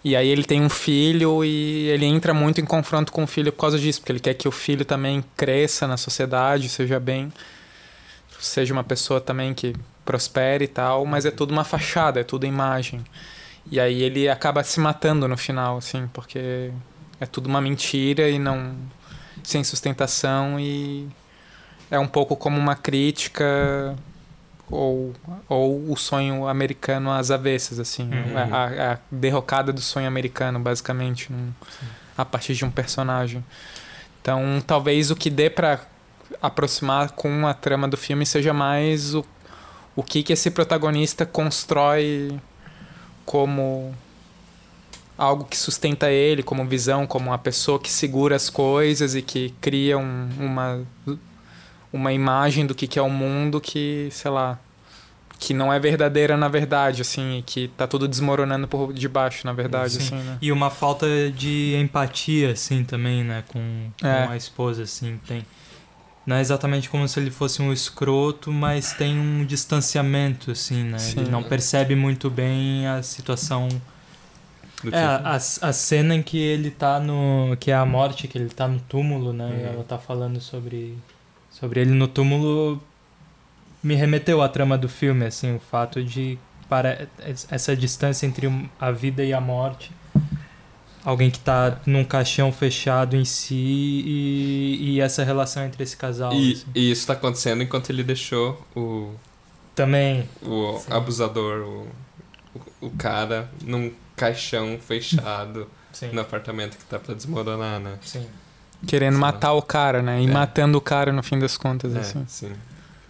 [0.03, 3.51] E aí ele tem um filho e ele entra muito em confronto com o filho
[3.51, 7.33] por causa disso, porque ele quer que o filho também cresça na sociedade, seja bem,
[8.39, 12.45] seja uma pessoa também que prospere e tal, mas é tudo uma fachada, é tudo
[12.45, 13.03] imagem.
[13.71, 16.71] E aí ele acaba se matando no final, assim, porque
[17.19, 18.77] é tudo uma mentira e não
[19.43, 21.09] sem sustentação e
[21.91, 23.97] é um pouco como uma crítica
[24.71, 25.13] ou,
[25.49, 28.05] ou o sonho americano às avessas, assim.
[28.05, 28.55] Uhum.
[28.55, 31.31] A, a, derrocada do sonho americano, basicamente,
[32.17, 33.45] a partir de um personagem.
[34.21, 35.81] Então, talvez o que dê para
[36.41, 39.25] aproximar com a trama do filme seja mais o,
[39.95, 42.39] o que, que esse protagonista constrói
[43.25, 43.95] como
[45.17, 49.55] algo que sustenta ele, como visão, como uma pessoa que segura as coisas e que
[49.61, 50.85] cria um, uma
[51.95, 54.59] uma imagem do que, que é o mundo que, sei lá,
[55.39, 59.53] que não é verdadeira na verdade, assim, e que tá tudo desmoronando por debaixo, na
[59.53, 59.99] verdade, Sim.
[60.01, 60.39] assim, né?
[60.43, 64.27] E uma falta de empatia, assim, também, né, com, com é.
[64.27, 65.47] a esposa, assim, tem...
[66.27, 70.99] Não é exatamente como se ele fosse um escroto, mas tem um distanciamento, assim, né?
[70.99, 71.21] Sim.
[71.21, 73.69] Ele não percebe muito bem a situação...
[73.69, 74.97] é, tipo.
[74.97, 77.55] a, a cena em que ele tá no...
[77.61, 79.45] Que é a morte, que ele tá no túmulo, né?
[79.45, 79.59] Uhum.
[79.59, 80.97] E ela tá falando sobre
[81.55, 82.83] sobre ele no túmulo
[83.83, 86.39] me remeteu à trama do filme, assim, o fato de
[86.69, 87.07] para
[87.51, 89.93] essa distância entre a vida e a morte.
[91.05, 96.33] Alguém que está num caixão fechado em si e, e essa relação entre esse casal.
[96.33, 96.65] E, assim.
[96.75, 99.13] e isso está acontecendo enquanto ele deixou o.
[99.75, 100.27] Também.
[100.41, 100.93] O Sim.
[100.93, 101.89] abusador, o,
[102.55, 106.09] o, o, cara, num caixão fechado Sim.
[106.13, 107.99] no apartamento que está para desmoronar, né?
[108.01, 108.27] Sim.
[108.87, 110.23] Querendo matar o cara, né?
[110.23, 110.31] E é.
[110.31, 112.25] matando o cara no fim das contas, é, assim.
[112.27, 112.53] Sim.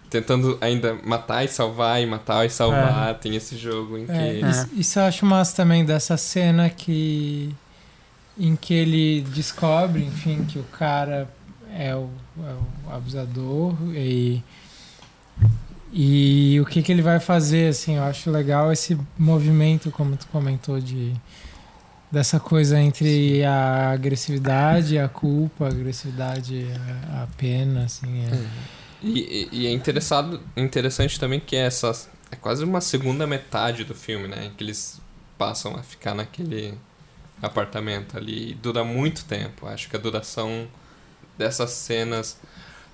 [0.09, 3.09] Tentando ainda matar e salvar, e matar e salvar.
[3.09, 3.13] É.
[3.13, 4.45] Tem esse jogo em é, que.
[4.45, 7.53] Isso, isso eu acho massa também dessa cena que.
[8.37, 11.29] Em que ele descobre, enfim, que o cara
[11.73, 12.09] é o,
[12.39, 12.53] é
[12.87, 14.43] o abusador e.
[15.97, 20.27] E o que, que ele vai fazer, assim, eu acho legal esse movimento, como tu
[20.27, 21.13] comentou, de
[22.15, 26.65] dessa coisa entre a agressividade, a culpa, a agressividade,
[27.09, 28.25] a, a pena, assim.
[28.25, 28.33] É.
[28.33, 28.47] Uhum.
[29.03, 31.91] E, e, é interessado, interessante também que é essa
[32.31, 34.51] é quase uma segunda metade do filme, né?
[34.57, 35.01] Que eles
[35.37, 36.77] passam a ficar naquele
[37.41, 38.51] apartamento ali.
[38.51, 39.67] E dura muito tempo.
[39.67, 40.69] Acho que a duração
[41.37, 42.39] dessas cenas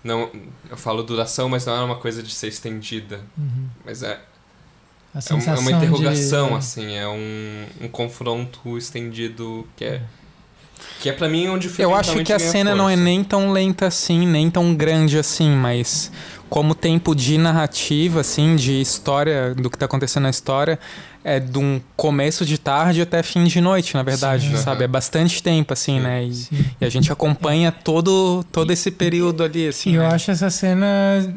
[0.04, 0.32] não
[0.68, 3.22] eu falo duração, mas não é uma coisa de ser estendida.
[3.38, 3.70] Uhum.
[3.86, 4.20] Mas é
[5.14, 6.56] é, é uma interrogação, de...
[6.56, 10.02] assim, é um, um confronto estendido que é.
[11.00, 12.76] Que é pra mim onde o Eu acho que a cena força.
[12.76, 16.12] não é nem tão lenta assim, nem tão grande assim, mas
[16.50, 20.80] como tempo de narrativa, assim, de história, do que tá acontecendo na história,
[21.24, 24.84] é de um começo de tarde até fim de noite, na verdade, Sim, sabe?
[24.84, 26.24] É bastante tempo, assim, né?
[26.24, 26.48] E,
[26.82, 29.92] e, a gente acompanha todo, todo esse período ali, assim.
[29.92, 30.08] E eu né?
[30.08, 30.88] acho essa cena,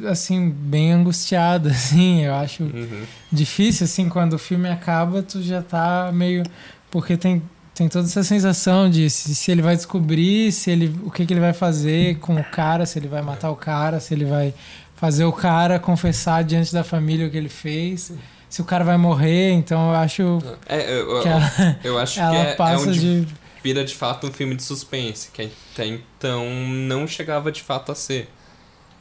[0.08, 2.24] assim, bem angustiada, assim.
[2.24, 3.02] Eu acho uhum.
[3.30, 6.42] difícil, assim, quando o filme acaba, tu já tá meio...
[6.90, 7.42] Porque tem,
[7.74, 11.32] tem toda essa sensação de se, se ele vai descobrir, se ele, o que, que
[11.32, 14.54] ele vai fazer com o cara, se ele vai matar o cara, se ele vai
[14.94, 18.12] fazer o cara confessar diante da família o que ele fez
[18.54, 20.38] se o cara vai morrer, então eu acho
[20.68, 23.34] É, eu, que ela, eu acho que ela é, é passa onde de.
[23.64, 27.94] vira de fato um filme de suspense, que até então não chegava de fato a
[27.96, 28.28] ser.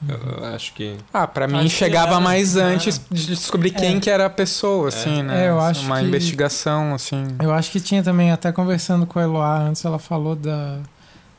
[0.10, 0.98] Eu, eu acho que.
[1.14, 2.64] Ah, pra mim Acho que chegava era- mais é.
[2.64, 4.00] antes de descobrir quem É.
[4.00, 5.46] que era a pessoa, assim, né?
[5.46, 7.24] É, eu acho Uma que- investigação, assim.
[7.40, 10.80] Eu acho que tinha também, até conversando com a Eloá antes, ela falou da,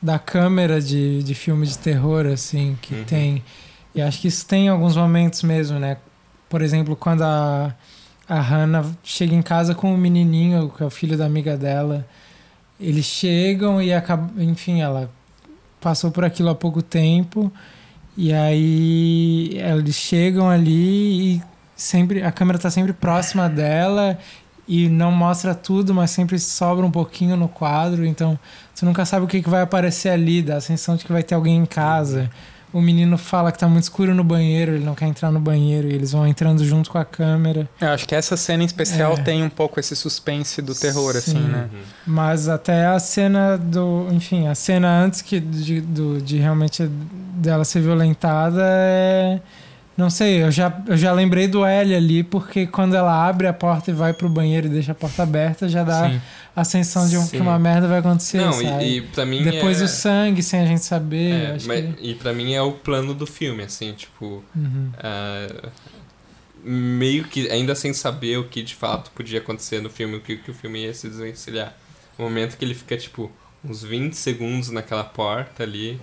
[0.01, 3.05] da câmera de, de filme de terror, assim, que Uhum.
[3.05, 3.45] tem.
[3.93, 5.97] E acho que isso tem em alguns momentos mesmo, né?
[6.49, 7.75] Por exemplo, quando a,
[8.29, 12.07] a Hannah chega em casa com o menininho, que é o filho da amiga dela.
[12.81, 14.31] Eles chegam e acabam.
[14.39, 15.11] Enfim, ela
[15.81, 17.53] passou por aquilo há pouco tempo.
[18.17, 21.43] E aí eles chegam ali e
[21.77, 24.19] sempre a câmera tá sempre próxima dela
[24.67, 28.39] e não mostra tudo, mas sempre sobra um pouquinho no quadro, então
[28.73, 31.23] você nunca sabe o que, que vai aparecer ali, dá a sensação de que vai
[31.23, 32.31] ter alguém em casa.
[32.75, 35.87] O menino fala que tá muito escuro no banheiro, ele não quer entrar no banheiro,
[35.89, 37.69] e eles vão entrando junto com a câmera.
[37.81, 39.17] Eu acho que essa cena em especial É.
[39.23, 41.19] tem um pouco esse suspense do terror, Sim.
[41.19, 41.69] assim, né?
[41.73, 41.79] Uhum.
[42.05, 44.09] Mas até a cena do.
[44.11, 46.85] Enfim, a cena antes que de, do, de realmente
[47.37, 49.41] dela ser violentada é.
[49.97, 53.53] Não sei, eu já, eu já lembrei do L ali, porque quando ela abre a
[53.53, 56.21] porta e vai pro banheiro e deixa a porta aberta, já dá Sim.
[56.57, 58.39] a sensação de um- que uma merda vai acontecer.
[58.39, 58.85] Não, sabe?
[58.85, 59.43] e, e pra mim.
[59.45, 61.31] Depois é, o sangue, sem a gente saber.
[61.33, 62.11] é, acho mas- que...
[62.11, 64.43] E pra mim é o plano do filme, assim, tipo.
[64.57, 64.91] Uhum.
[64.99, 65.69] ah,
[66.65, 70.37] meio que ainda sem saber o que de fato podia acontecer no filme, o que,
[70.39, 71.75] que o filme ia se desvencilhar.
[72.19, 73.31] O momento que ele fica, tipo,
[73.65, 76.01] uns 20 segundos naquela porta ali,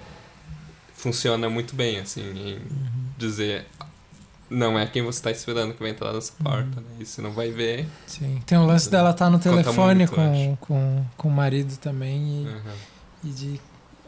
[1.02, 2.60] funciona muito bem, assim, em
[3.18, 3.66] dizer.
[4.50, 6.88] Não é quem você tá esperando que vai entrar nessa porta, né?
[7.00, 7.88] E você não vai ver.
[8.06, 8.42] Sim.
[8.46, 12.44] Tem o lance dela estar no Conta telefone muito, com, com, com o marido também.
[12.44, 12.74] E, Uhum.
[13.24, 13.62] e de.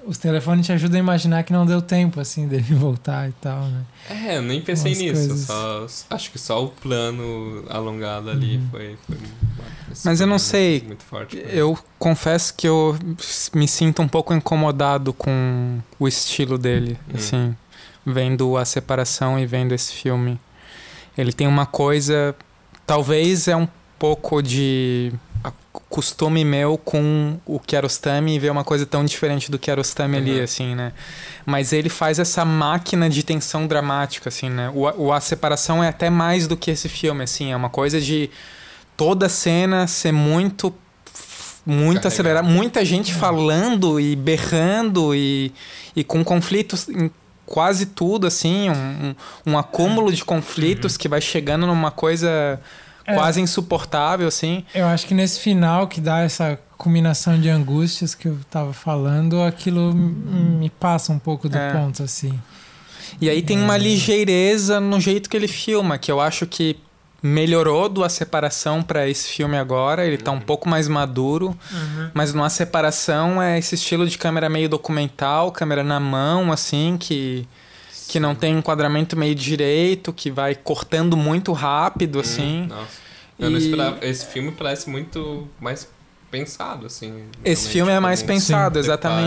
[0.06, 3.62] Os telefones te ajudam a imaginar que não deu tempo, assim, dele voltar e tal,
[3.66, 3.82] né?
[4.10, 5.14] É, eu nem pensei Umas nisso.
[5.28, 5.40] coisas.
[5.46, 8.68] Só, acho que só o plano alongado ali Uhum.
[8.70, 9.18] foi, foi.
[10.04, 11.38] Mas eu não sei, Muito forte.
[11.48, 12.98] Eu confesso que eu
[13.54, 17.14] me sinto um pouco incomodado com o estilo dele, Hum.
[17.16, 17.56] assim,
[18.06, 20.40] vendo a separação e vendo esse filme.
[21.18, 22.36] Ele tem uma coisa,
[22.88, 23.68] talvez é um
[24.00, 25.14] pouco de
[25.94, 30.44] costume meu com o Kiarostami e ver uma coisa tão diferente do Kiarostami ali, Uhum.
[30.44, 30.92] assim, né?
[31.46, 34.72] Mas ele faz essa máquina de tensão dramática, assim, né?
[34.74, 38.02] O, o A Separação é até mais do que esse filme, assim, é uma coisa
[38.02, 38.32] de
[38.98, 40.74] toda cena ser muito
[41.66, 42.08] muito Carregado.
[42.08, 45.54] acelerada, muita gente falando e berrando e,
[45.96, 47.10] e com conflitos em
[47.46, 52.60] quase tudo, assim, um, um, um acúmulo de conflitos que vai chegando numa coisa
[53.06, 53.14] É.
[53.16, 54.64] quase insuportável, assim.
[54.74, 59.42] Eu acho que nesse final que dá essa combinação de angústias que eu tava falando,
[59.42, 61.72] aquilo me passa um pouco do É.
[61.74, 62.38] ponto, assim.
[63.22, 63.80] E aí tem uma É.
[63.80, 66.78] ligeireza no jeito que ele filma, que eu acho que
[67.22, 70.06] melhorou do A Separação pra esse filme agora.
[70.06, 71.56] Ele tá um pouco mais maduro,
[72.14, 76.98] mas no A Separação é esse estilo de câmera meio documental, câmera na mão, assim,
[77.00, 77.48] que,
[78.08, 82.64] que não tem enquadramento meio direito, que vai cortando muito rápido, assim.
[82.64, 82.98] Hum, nossa.
[83.40, 84.06] Eu não E- esperava.
[84.06, 85.88] Esse filme parece muito mais
[86.30, 87.26] pensado, assim.
[87.46, 88.86] Esse filme é mais pensado, decupagem.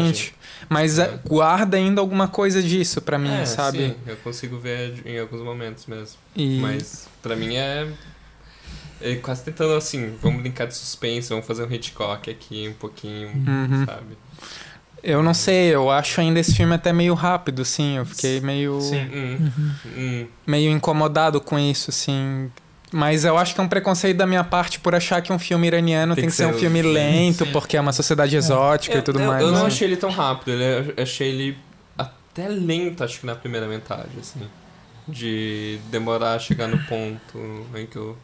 [0.09, 0.35] exatamente.
[0.69, 1.03] Mas É.
[1.05, 3.79] é, guarda ainda alguma coisa disso pra mim, É, sabe?
[3.79, 6.17] sim, eu consigo ver em alguns momentos mesmo.
[6.35, 6.59] E...
[6.61, 7.87] Mas pra mim é.
[9.01, 13.29] É quase tentando assim, vamos brincar de suspense, vamos fazer um Hitchcock aqui um pouquinho,
[13.29, 13.85] Uhum.
[13.85, 14.17] sabe?
[15.03, 17.97] Eu não sei, eu acho ainda esse filme até meio rápido, assim.
[17.99, 19.05] Eu fiquei meio, Sim.
[19.13, 19.73] Hum, Uhum.
[19.97, 22.51] hum, meio incomodado com isso, assim.
[22.93, 25.67] Mas eu acho que é um preconceito da minha parte por achar que um filme
[25.67, 27.53] iraniano tem, que ser um filme lento, Sim.
[27.53, 29.43] porque é uma sociedade exótica Eu, e tudo eu- mais.
[29.43, 29.67] eu não né?
[29.67, 31.59] achei ele tão rápido, ele, eu achei ele
[31.99, 34.49] até lento, acho que na primeira metade, assim.
[35.09, 37.39] De demorar a chegar no ponto
[37.77, 38.17] em que eu,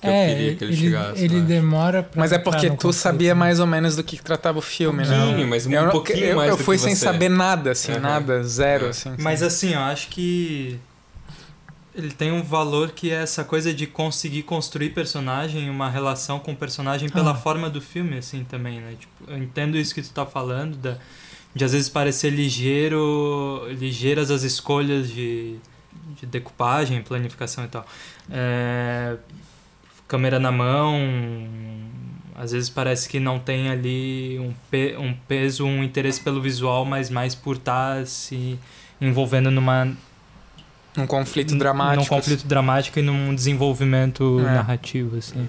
[0.00, 1.24] que eu queria que ele, chegasse.
[1.24, 1.46] ele eu acho.
[1.48, 3.40] demora pra Mas é porque tu conflito, sabia né?
[3.40, 5.24] mais ou menos do que tratava o filme, Um né?
[5.26, 7.04] pouquinho, mas um eu, não- pouquinho eu, mais eu do fui que sem você.
[7.04, 8.00] saber nada, assim, Aham.
[8.00, 8.88] nada, zero, É.
[8.90, 9.14] assim.
[9.18, 9.48] Mas sabe?
[9.52, 10.78] assim, eu acho que
[11.94, 16.52] ele tem um valor que é essa coisa de conseguir construir personagem, uma relação com
[16.52, 17.34] o personagem pela Ah.
[17.34, 18.92] forma do filme, assim, também, né?
[19.00, 20.96] Tipo, eu entendo isso que tu tá falando, da,
[21.52, 25.56] de às vezes parecer ligeiro, ligeiras as escolhas de,
[26.20, 27.84] de decupagem, planificação e tal.
[28.30, 29.16] É,
[30.08, 30.96] câmera na mão,
[32.34, 36.84] às vezes parece que não tem ali um, pe um peso, um interesse pelo visual,
[36.84, 38.58] mas mais por estar se
[39.00, 39.86] envolvendo numa
[40.96, 42.02] Um conflito num- dramático.
[42.02, 44.54] num conflito dramático e num desenvolvimento É.
[44.54, 45.46] narrativo assim.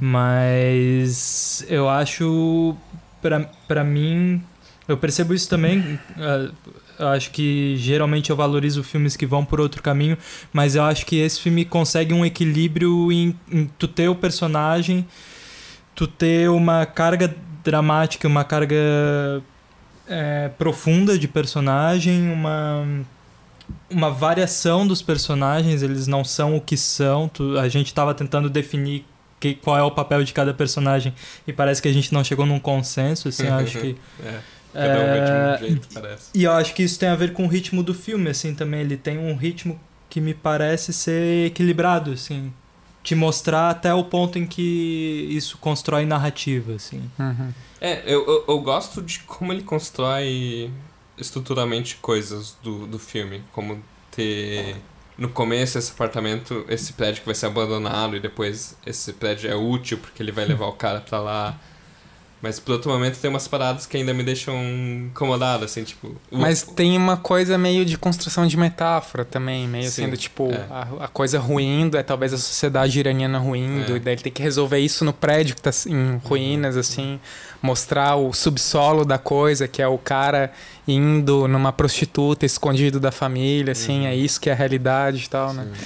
[0.00, 2.74] Mas eu acho
[3.22, 4.42] pra para mim
[4.88, 5.78] Eu percebo isso também.
[6.16, 6.52] Uh,
[7.00, 10.18] eu acho que geralmente eu valorizo filmes que vão por outro caminho,
[10.52, 15.06] mas eu acho que esse filme consegue um equilíbrio em, em tu ter o personagem,
[15.94, 17.34] tu ter uma carga
[17.64, 18.76] dramática, uma carga
[20.06, 22.84] é, profunda de personagem, uma
[23.88, 27.28] uma variação dos personagens, eles não são o que são.
[27.28, 29.06] Tu, a gente estava tentando definir
[29.38, 31.14] que, qual é o papel de cada personagem
[31.46, 33.96] e parece que a gente não chegou num consenso, assim, acho que...
[34.24, 34.40] é.
[34.72, 36.30] Cada um é, de um jeito, parece.
[36.34, 38.80] E eu acho que isso tem a ver com o ritmo do filme, assim, também.
[38.80, 39.78] Ele tem um ritmo
[40.08, 42.52] que me parece ser equilibrado, assim.
[43.02, 47.02] Te mostrar até o ponto em que isso constrói narrativa, assim.
[47.18, 47.52] Uhum.
[47.80, 50.70] É, eu, eu, eu, gosto de como ele constrói
[51.16, 53.42] estruturalmente coisas do, do filme.
[53.52, 54.76] Como ter...
[55.16, 59.54] No começo, esse apartamento, esse prédio que vai ser abandonado e depois esse prédio é
[59.54, 61.60] útil porque ele vai levar o cara pra lá
[62.42, 64.56] mas por outro momento tem umas paradas que ainda me deixam
[65.08, 66.16] incomodado, assim, tipo.
[66.30, 70.66] Mas tem uma coisa meio de construção de metáfora também, meio Sim, sendo tipo, é.
[70.70, 73.96] a, a, coisa ruindo, é talvez a sociedade iraniana ruindo, é.
[73.96, 76.80] e daí ele tem que resolver isso no prédio que tá em ruínas, uhum.
[76.80, 77.20] assim,
[77.60, 80.50] mostrar o subsolo da coisa, que é o cara
[80.88, 84.06] indo numa prostituta escondido da família, assim, uhum.
[84.06, 85.64] é isso que é a realidade e tal, né?
[85.64, 85.70] Sim.
[85.70, 85.76] né?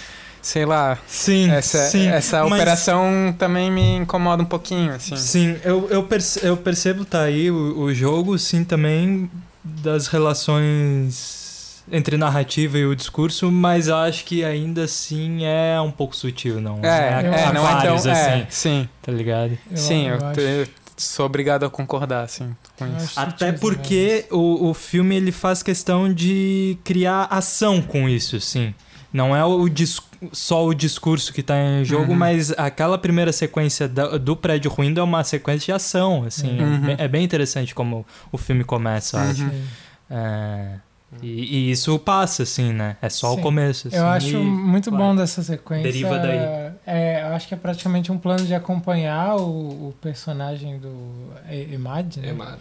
[0.45, 0.99] Sei lá.
[1.07, 5.17] Sim, essa, sim, essa operação também me incomoda um pouquinho, assim.
[5.17, 9.31] Sim, eu, eu, percebo, eu percebo tá aí o, o jogo, sim, também
[9.65, 16.15] das relações entre narrativa e o discurso, mas acho que ainda assim é um pouco
[16.15, 16.79] sutil, não?
[16.83, 18.89] É, é, é não vários, é tão, é, assim, sim.
[19.01, 19.59] Tá ligado?
[19.71, 23.19] Eu, sim, eu, eu, eu sou obrigado a concordar, assim, com isso.
[23.19, 28.75] Até porque o, o filme ele faz questão de criar ação com isso, sim.
[29.15, 29.69] Não é o
[30.33, 32.19] só o discurso que está em jogo, uhum.
[32.19, 36.61] mas aquela primeira sequência do, do prédio ruindo é uma sequência de ação, assim.
[36.61, 36.91] Uhum.
[36.91, 39.31] É, é, bem interessante como o filme começa, uhum.
[39.31, 39.51] acho.
[40.11, 40.79] É,
[41.23, 42.97] e, e, isso passa, assim, né?
[43.01, 43.41] É só Sim.
[43.41, 43.89] o começo.
[43.89, 45.85] Assim, eu acho e, muito claro, bom dessa sequência.
[45.85, 46.73] Deriva daí.
[46.87, 52.17] É, eu acho que é praticamente um plano de acompanhar o, o personagem do Emad,
[52.17, 52.31] né?
[52.31, 52.59] Emad.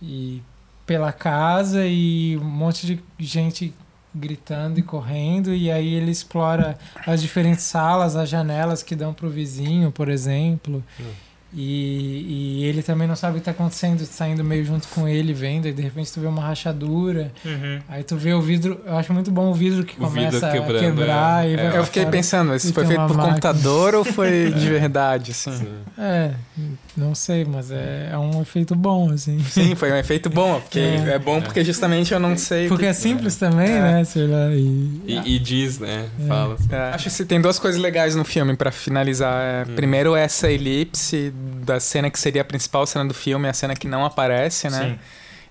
[0.00, 0.42] E
[0.86, 3.74] pela casa e um monte de gente
[4.16, 9.26] gritando e correndo, e aí ele explora as diferentes salas, as janelas que dão para
[9.26, 10.82] o vizinho, por exemplo.
[10.98, 11.25] Hum.
[11.58, 12.26] E,
[12.60, 15.66] e ele também não sabe o que está acontecendo, saindo meio junto com ele, vendo,
[15.66, 17.32] e de repente tu vê uma rachadura.
[17.42, 17.78] Uhum.
[17.88, 20.76] Aí tu vê o vidro, eu acho muito bom o vidro que o começa vidro
[20.76, 21.46] a quebrar.
[21.46, 21.50] É.
[21.50, 21.78] E é.
[21.78, 23.28] Eu fiquei pensando, isso foi feito por máquina.
[23.28, 25.56] computador ou foi de verdade, assim?
[25.56, 25.74] Sim.
[25.96, 26.32] É,
[26.94, 29.42] não sei, mas é, é um efeito bom, assim.
[29.44, 32.68] Sim, foi um efeito bom, porque é, é bom porque justamente eu não sei.
[32.68, 33.80] Porque é simples também, é.
[33.80, 34.04] né?
[34.04, 34.50] Sei lá.
[34.50, 36.06] E, e, e diz, né?
[36.22, 36.26] É.
[36.26, 36.56] Fala.
[36.92, 39.66] Acho que tem duas coisas legais no filme para finalizar.
[39.66, 39.74] Hum.
[39.74, 41.32] Primeiro, essa elipse
[41.64, 44.90] da cena que seria a principal cena do filme, a cena que não aparece, né?
[44.90, 44.98] Sim.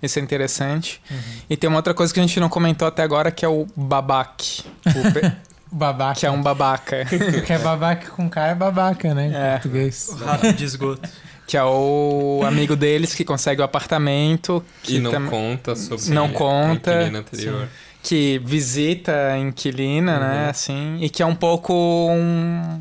[0.02, 1.02] Isso é interessante.
[1.10, 1.18] Uhum.
[1.50, 3.66] E tem uma outra coisa que a gente não comentou até agora, que é o
[3.76, 4.64] babaque.
[4.86, 5.36] O
[5.76, 6.20] babaca.
[6.20, 7.06] Que é um babaca.
[7.46, 9.28] que é babaca com K é babaca, né?
[9.28, 9.52] Em é.
[9.54, 10.10] português.
[10.10, 11.10] O rato de esgoto.
[11.48, 14.64] Que é o amigo deles que consegue o apartamento.
[14.84, 15.28] Que e não tam...
[15.28, 17.62] conta sobre não conta, a inquilina anterior.
[17.62, 17.70] Sim.
[18.02, 20.34] Que visita a inquilina, né, uhum.
[20.34, 20.50] né?
[20.50, 22.80] Assim, e que é um pouco um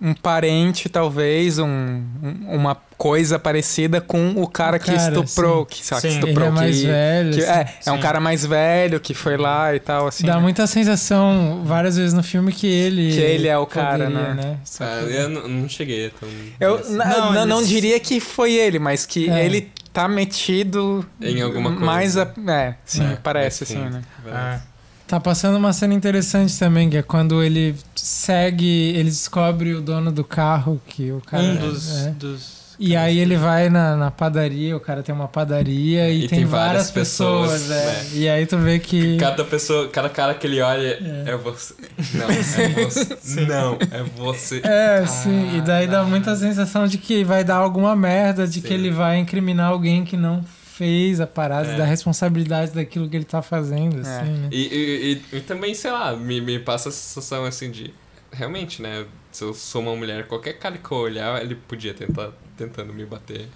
[0.00, 2.02] um parente, talvez, um,
[2.46, 5.66] uma coisa parecida com o cara, o que estuprou, sim.
[5.70, 6.48] que, sabe, sim, que estuprou.
[6.48, 7.32] Ele é mais que, velho.
[7.32, 10.26] Que, é, é um cara mais velho que foi lá e tal, assim.
[10.26, 10.40] Dá né?
[10.40, 13.12] muita sensação, várias vezes no filme, que ele.
[13.12, 14.42] Que ele é o cara, poderia, né?
[14.42, 14.58] né?
[14.80, 16.28] Ah, eu não, não cheguei tão.
[16.60, 19.44] Eu não, não, não, diria que foi ele, mas que é.
[19.44, 21.06] ele tá metido.
[21.20, 21.86] Em alguma coisa.
[21.86, 24.02] Mais a, é, sim, é, parece assim, né?
[24.26, 24.60] Ah.
[25.06, 30.10] Tá passando uma cena interessante também, que é quando ele segue, ele descobre o dono
[30.10, 31.42] do carro, que o cara.
[31.42, 32.06] Um dos.
[32.06, 32.10] É.
[32.10, 36.28] dos e aí ele vai na, na, padaria, o cara tem uma padaria e, e
[36.28, 37.86] tem, tem, várias, várias pessoas, pessoas é.
[37.86, 38.06] né?
[38.14, 39.16] E aí tu vê que.
[39.16, 41.74] Cada pessoa, cada cara que ele olha é, é você.
[42.14, 43.40] Não, é você.
[43.46, 44.60] Não, é você.
[44.64, 45.56] É, ah, sim.
[45.56, 48.62] E daí dá muita sensação de que vai dar alguma merda, de sim.
[48.62, 50.44] que ele vai incriminar alguém que não
[50.76, 51.76] fez a parada, é.
[51.76, 54.00] da responsabilidade daquilo que ele tá fazendo, é.
[54.00, 54.48] assim, né?
[54.50, 57.94] e, e, e, e, também, sei lá, me, me passa a sensação, assim, de...
[58.32, 59.06] Realmente, né?
[59.30, 63.06] Se eu sou uma mulher, qualquer cara que eu olhar, ele podia tentar tentando me
[63.06, 63.48] bater.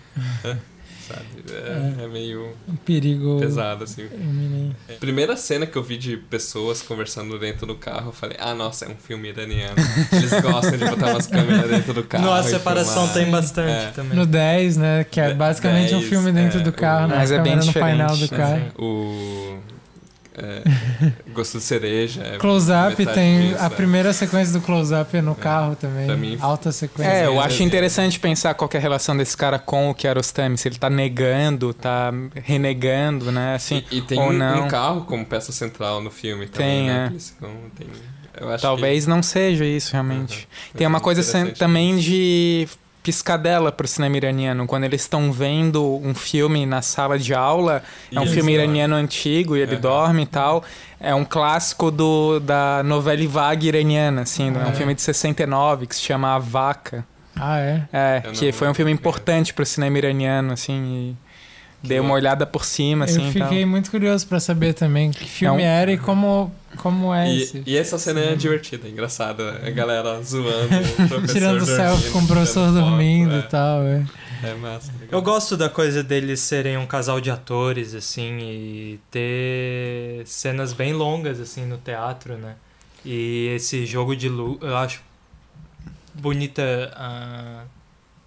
[1.08, 1.24] sabe?
[1.50, 4.08] É, é, é meio um perigo pesado, assim.
[4.88, 4.94] É.
[4.94, 8.84] Primeira cena que eu vi de pessoas conversando dentro do carro, eu falei, ah, nossa,
[8.84, 9.76] é um filme iraniano.
[10.12, 12.24] Eles gostam de botar umas câmeras dentro do carro.
[12.24, 13.14] Nossa, a separação filmar.
[13.14, 13.90] tem bastante é.
[13.90, 14.16] também.
[14.16, 15.04] No 10, né?
[15.04, 17.16] Que é basicamente 10, um filme dentro do carro, o...
[17.16, 17.74] mas é bem diferente.
[17.74, 18.62] no painel do carro.
[18.78, 19.58] O
[20.38, 20.62] é,
[21.32, 22.22] gosto de cereja.
[22.22, 23.48] É Close-up tem.
[23.50, 23.68] disso, a é.
[23.70, 26.16] primeira sequência do close-up é no carro também.
[26.16, 27.10] Mim- Alta sequência.
[27.10, 30.56] É, eu acho interessante pensar qual que é a relação desse cara com o Kiarostami.
[30.58, 33.54] Se ele tá negando, tá renegando, né?
[33.54, 34.64] Assim, e, e tem ou um, não.
[34.64, 37.12] um carro como peça central no filme também, Tem, né?
[37.14, 37.18] é.
[37.18, 40.46] que tem- talvez não seja isso realmente.
[40.72, 40.78] Uhum.
[40.78, 42.02] Tem uma É coisa também isso.
[42.08, 42.68] de
[43.08, 44.66] piscadela pro cinema iraniano.
[44.66, 47.82] Quando eles estão vendo um filme na sala de aula,
[48.14, 48.54] é um filme ó.
[48.60, 50.62] iraniano antigo e ele dorme e tal.
[51.00, 54.48] É um clássico do, da novela vaga iraniana, assim.
[54.54, 54.74] É Ah, um é?
[54.74, 57.02] filme de 69 que se chama A Vaca.
[57.34, 57.82] Ah, é?
[57.92, 60.74] É, Eu que não- foi um filme importante pro cinema iraniano, assim.
[61.14, 61.27] E
[61.82, 63.22] dei uma olhada por cima, assim.
[63.22, 66.52] eu e fiquei muito curioso pra saber também que filme É um- era e como,
[66.76, 67.62] como é esse.
[67.66, 69.60] E, e essa cena é divertida, é engraçada.
[69.64, 73.38] A galera zoando, o professor Tirando dormindo, selfie com o professor tirando foto, dormindo é.
[73.38, 74.06] e tal, é.
[74.40, 74.92] É massa.
[74.92, 75.08] legal.
[75.10, 80.92] Eu gosto da coisa deles serem um casal de atores, assim, e ter cenas bem
[80.92, 82.54] longas, assim, no teatro, né?
[83.04, 85.00] E esse jogo de luz, eu acho
[86.14, 87.62] bonita a,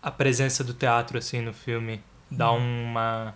[0.01, 2.01] a presença do teatro, assim, no filme.
[2.29, 3.33] Dá uma,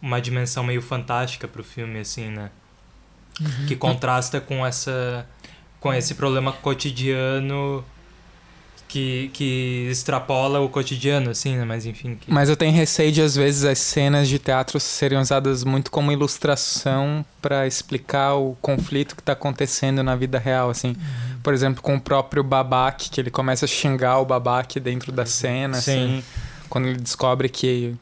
[0.00, 2.50] uma dimensão meio fantástica pro filme, assim, né?
[3.66, 5.26] Que contrasta com essa
[5.80, 7.84] com esse problema cotidiano
[8.88, 11.64] que, que extrapola o cotidiano, assim, né?
[11.64, 12.16] Mas enfim.
[12.16, 12.32] Que...
[12.32, 16.10] Mas eu tenho receio de, às vezes, as cenas de teatro serem usadas muito como
[16.10, 20.96] ilustração pra explicar o conflito que tá acontecendo na vida real, assim.
[21.42, 25.26] Por exemplo, com o próprio Babaque, que ele começa a xingar o Babaque dentro da
[25.26, 25.92] cena, Sim.
[25.92, 26.24] assim.
[26.68, 27.94] Quando ele descobre que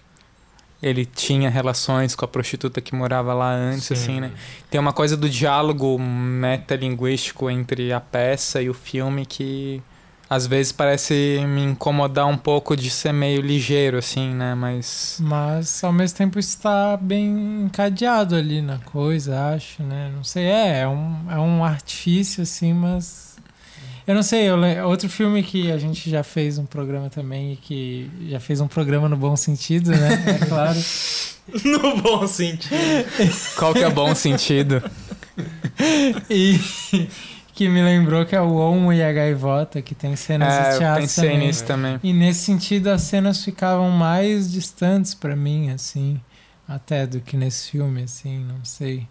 [0.86, 3.94] ele tinha relações com a prostituta que morava lá antes, Sim.
[3.94, 4.30] assim, né?
[4.70, 9.82] Tem uma coisa do diálogo metalinguístico entre a peça e o filme que
[10.28, 14.54] às vezes parece me incomodar um pouco de ser meio ligeiro, assim, né?
[14.54, 15.18] Mas.
[15.20, 20.10] Mas ao mesmo tempo está bem encadeado ali na coisa, acho, né?
[20.14, 23.25] Não sei, é, é um, é um artifício, assim, mas.
[24.06, 24.56] Eu não sei, eu,
[24.88, 28.68] outro filme que a gente já fez um programa também e que já fez um
[28.68, 30.38] programa no bom sentido, né?
[30.40, 30.78] É claro.
[31.64, 32.74] no bom sentido.
[33.56, 34.82] Qual que é o bom sentido?
[36.30, 36.58] E
[37.52, 40.74] que me lembrou que é o Olmo e a Gaivota, que tem cenas É, de
[40.74, 41.46] eu teatro pensei também.
[41.46, 42.00] nisso também.
[42.02, 46.20] E nesse sentido as cenas ficavam mais distantes pra mim, assim,
[46.68, 49.06] até do que nesse filme, assim, não sei.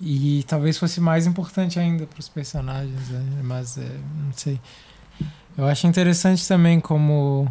[0.00, 3.40] E talvez fosse mais importante ainda pros personagens, né?
[3.42, 3.88] mas é,
[4.24, 4.60] não sei.
[5.56, 7.50] Eu acho interessante também como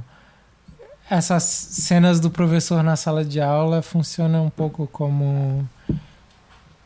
[1.10, 5.68] essas cenas do professor na sala de aula funcionam um pouco como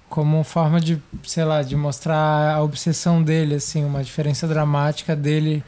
[0.09, 5.63] como forma de, sei lá, de mostrar a obsessão dele, assim, uma diferença dramática dele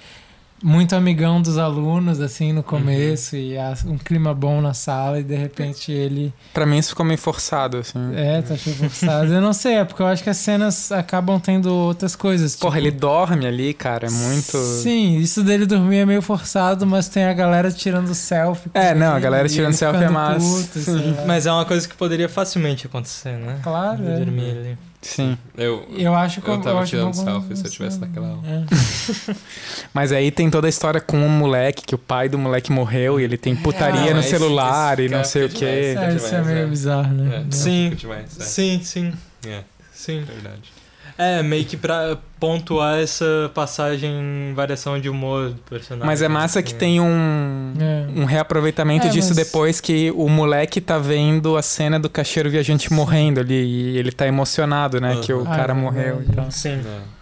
[0.63, 5.23] muito amigão dos alunos, assim, no começo, e a- um clima bom na sala, e
[5.23, 6.33] de repente ele.
[6.53, 7.99] Pra mim isso ficou meio forçado, assim.
[8.15, 9.33] É, tá achando forçado.
[9.33, 12.55] Eu não sei, é porque eu acho que as cenas acabam tendo outras coisas.
[12.55, 14.57] Porra, tipo- ele dorme ali, cara, é muito.
[14.57, 18.69] Sim, isso dele dormir é meio forçado, mas tem a galera tirando selfie.
[18.73, 20.39] É, não, a galera e tirando selfie é massa.
[20.39, 20.79] puto.
[21.27, 23.59] Mas é uma coisa que poderia facilmente acontecer, né?
[23.63, 24.17] Claro, De é.
[24.17, 24.77] dormir ali.
[25.01, 25.35] Sim.
[25.57, 28.43] Eu, Eu acho que Eu tava acho tirando selfie se eu tivesse naquela aula.
[28.45, 29.33] É.
[29.93, 33.19] Mas aí tem toda a história com um moleque, que o pai do moleque morreu
[33.19, 35.93] e ele tem putaria Ah, no celular esse e não sei o quê.
[35.95, 36.65] demais, É, isso é demais, meio é.
[36.69, 37.35] bizarro, né?
[37.35, 37.45] É, É.
[37.51, 37.89] Sim.
[37.95, 38.43] demais, é.
[38.43, 39.13] Sim, sim,
[39.47, 40.21] É, sim.
[40.23, 40.71] verdade.
[41.17, 46.05] É, meio que pra pontuar essa passagem em variação de humor do personagem.
[46.07, 46.77] Mas é massa que assim.
[46.79, 48.07] tem um, É.
[48.19, 52.49] um reaproveitamento É, disso mas- depois que o moleque tá vendo a cena do caixeiro
[52.49, 53.53] viajante morrendo ali
[53.93, 55.19] e ele tá emocionado, né?
[55.21, 55.41] Que o.
[55.41, 56.17] Ah, cara é morreu.
[56.17, 56.31] verdade.
[56.31, 56.51] Então.
[56.51, 56.81] Sim.
[56.85, 57.21] É.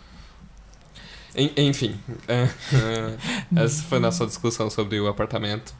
[1.36, 1.96] En- Enfim,
[2.28, 3.14] é, é,
[3.64, 5.74] essa foi a nossa discussão sobre o apartamento.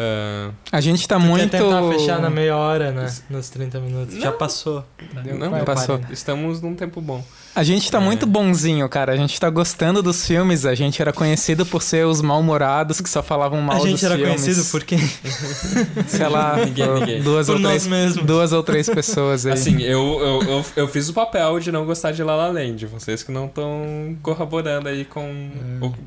[0.00, 1.50] É, A gente tá Tu muito.
[1.50, 3.12] Tentar fechar na meia hora, né?
[3.28, 4.14] Nos 30 minutos.
[4.16, 4.38] Já Não.
[4.38, 4.84] passou.
[5.24, 5.64] Deu não, quase.
[5.64, 6.00] passou.
[6.12, 7.24] estamos num tempo bom.
[7.54, 8.00] A gente tá É.
[8.00, 9.12] muito bonzinho, cara.
[9.12, 10.64] A gente tá gostando dos filmes.
[10.64, 14.04] A gente era conhecido por ser os mal-humorados que só falavam mal a gente dos
[14.04, 14.40] era filmes.
[14.42, 15.00] conhecido por quem?
[16.06, 17.22] Sei lá, Ninguém, ninguém.
[17.22, 18.24] duas Por ou nós três mesmos.
[18.24, 19.52] duas ou três pessoas aí.
[19.54, 22.86] Assim, eu, eu, eu, eu fiz o papel de não gostar de La La Land.
[22.86, 25.50] Vocês que não estão corroborando aí com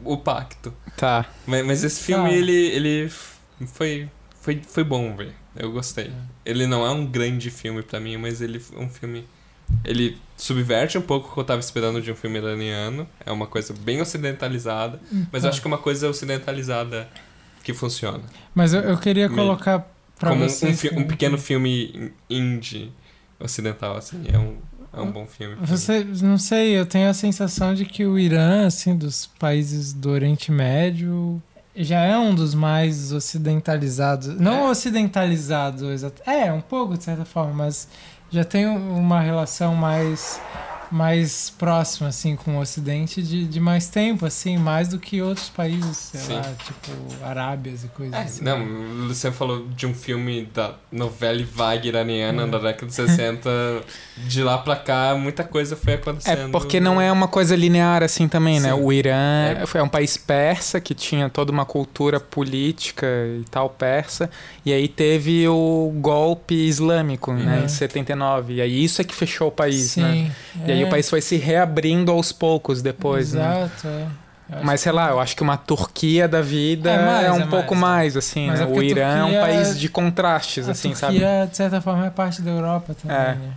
[0.06, 0.74] o, o pacto.
[0.96, 1.26] Tá.
[1.46, 2.36] Mas, mas esse filme, Tá.
[2.36, 3.12] ele, ele
[3.68, 4.10] foi,
[4.40, 5.34] foi, foi bom, velho.
[5.56, 6.12] Eu gostei.
[6.46, 9.26] Ele não é um grande filme pra mim, mas ele é um filme...
[9.86, 13.08] Ele subverte um pouco o que eu tava esperando de um filme iraniano.
[13.26, 15.00] É uma coisa bem ocidentalizada.
[15.32, 17.08] Mas eu acho que é uma coisa ocidentalizada
[17.64, 18.22] que funciona.
[18.54, 19.80] Mas eu, eu queria Me- colocar
[20.20, 20.80] pra Como um, vocês...
[20.80, 22.92] fi- um também pequeno que- filme indie
[23.40, 24.24] ocidental, assim.
[24.32, 24.58] É um,
[24.94, 25.56] é um bom filme.
[25.62, 30.10] Você, não sei, eu tenho a sensação de que o Irã, assim, dos países do
[30.10, 31.42] Oriente Médio,
[31.76, 34.40] já é um dos mais ocidentalizados.
[34.40, 34.70] Não É.
[34.72, 36.22] ocidentalizado, exato.
[36.30, 37.88] É, um pouco, de certa forma, mas
[38.30, 40.40] já tem uma relação mais
[40.92, 45.50] mais próxima assim com o Ocidente de, de mais tempo assim mais do que outros
[45.50, 46.34] países sei Sim.
[46.36, 46.92] lá tipo
[47.24, 51.88] Arábias e coisas É, assim não, o Luciano falou de um filme da novela vaga
[51.88, 52.48] iraniana É.
[52.48, 53.50] da década de 60.
[54.18, 56.50] de lá pra cá, muita coisa foi acontecendo.
[56.50, 58.74] É porque não é uma coisa linear assim também, né?
[58.74, 58.82] Sim.
[58.82, 59.64] O Irã É.
[59.78, 59.84] é.
[59.84, 63.06] um país persa que tinha toda uma cultura política
[63.40, 64.30] e tal persa.
[64.66, 67.60] E aí teve o golpe islâmico, né?
[67.60, 67.66] Uhum.
[67.66, 68.56] Em 79.
[68.56, 70.32] E aí isso é que fechou o país, sim né?
[70.68, 73.64] E aí é, o país foi se reabrindo aos poucos depois, né?
[73.64, 74.08] exato é.
[74.50, 77.32] Eu acho Mas sei lá, eu acho que uma Turquia da vida É é, mais,
[77.38, 78.62] um é pouco mais, mais, assim, né?
[78.62, 81.20] é o Irã é um Turquia- país de contrastes, a assim, sabe?
[81.20, 83.36] Turquia, de certa forma, é parte da Europa também, É.
[83.36, 83.54] né?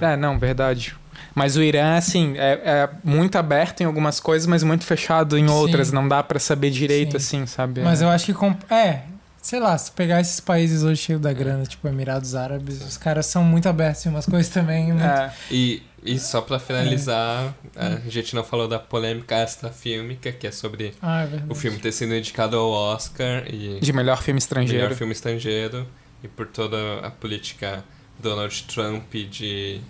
[0.00, 0.94] É, não, verdade.
[1.34, 5.46] Mas o Irã, assim, é, é muito aberto em algumas coisas, mas muito fechado em
[5.48, 5.54] Sim.
[5.54, 5.90] outras.
[5.90, 7.16] Não dá pra saber direito, Sim.
[7.40, 7.80] assim, sabe?
[7.80, 8.74] Mas eu acho que.
[8.74, 9.00] É,
[9.42, 13.26] sei lá, se pegar esses países hoje cheios da grana, tipo Emirados Árabes, os caras
[13.26, 14.88] são muito abertos em umas coisas também.
[14.92, 15.02] Muito...
[15.02, 20.52] É, E, e só pra finalizar, a gente não falou da polêmica extrafílmica, que é
[20.52, 24.82] sobre Ah, é o filme ter sido indicado ao Oscar e de melhor filme estrangeiro.
[24.84, 25.86] melhor filme estrangeiro
[26.22, 27.82] e por toda a política
[28.18, 29.80] Donald Trump de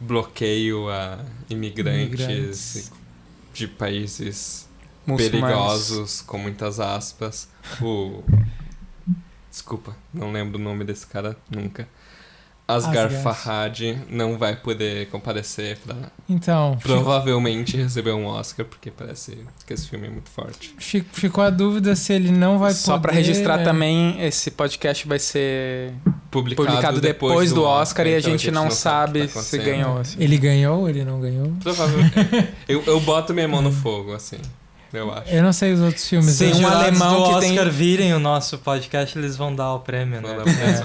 [0.00, 1.18] bloqueio a
[1.50, 2.92] imigrantes, Imigrantes.
[3.52, 4.68] de países
[5.06, 5.30] Muçulmanos.
[5.30, 7.48] perigosos, com muitas aspas.
[7.80, 8.22] O.
[9.58, 11.88] Desculpa, não lembro o nome desse cara nunca.
[12.68, 13.22] Asghar Asghar.
[13.34, 15.96] Farhad não vai poder comparecer pra
[16.28, 20.74] Então, provavelmente receber um Oscar, porque parece que esse filme é muito forte.
[20.78, 23.02] fi- ficou a dúvida se ele não vai Só poder...
[23.02, 25.92] pra registrar é, também, esse podcast vai ser
[26.30, 29.58] Publicado, publicado depois do Oscar e a então gente não sabe o que tá se
[29.58, 29.98] ganhou.
[29.98, 30.16] assim.
[30.22, 31.50] Ele ganhou, ele não ganhou?
[31.60, 32.14] Provavelmente.
[32.68, 34.38] eu, eu boto minha mão no fogo, assim.
[34.92, 35.28] Eu acho.
[35.30, 36.30] Eu não sei os outros filmes.
[36.30, 39.54] Se Tem os um alemão do que tem- Oscar virem o nosso podcast, eles vão
[39.54, 40.28] dar o prêmio, né?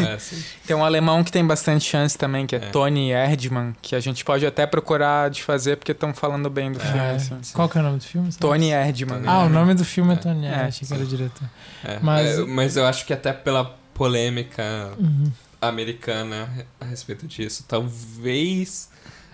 [0.10, 0.44] É, assim.
[0.68, 2.70] Tem um alemão que tem bastante chance também, que é, É.
[2.70, 6.82] Tony Erdmann, que a gente pode até procurar de fazer, porque estão falando bem do
[6.82, 6.84] É.
[6.84, 7.00] filme.
[7.00, 7.12] É.
[7.12, 7.38] assim.
[7.54, 8.32] Qual que é o nome do filme?
[8.32, 8.42] sabe?
[8.42, 9.18] Tony Erdmann.
[9.20, 9.60] Tony Ah, o Erdmann.
[9.62, 10.18] nome do filme é É.
[10.18, 10.46] Tony.
[10.46, 11.50] É, É, achei que era o diretor.
[11.86, 14.64] É, Mas- é, mas eu acho que até pela polêmica
[15.00, 15.32] Uhum.
[15.62, 16.50] americana
[16.82, 18.90] a respeito disso, talvez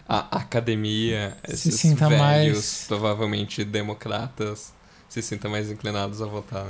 [0.10, 2.20] a academia, Se esses sinta velhos,
[2.57, 4.74] mais- provavelmente democratas,
[5.07, 6.66] se sintam mais inclinados a votar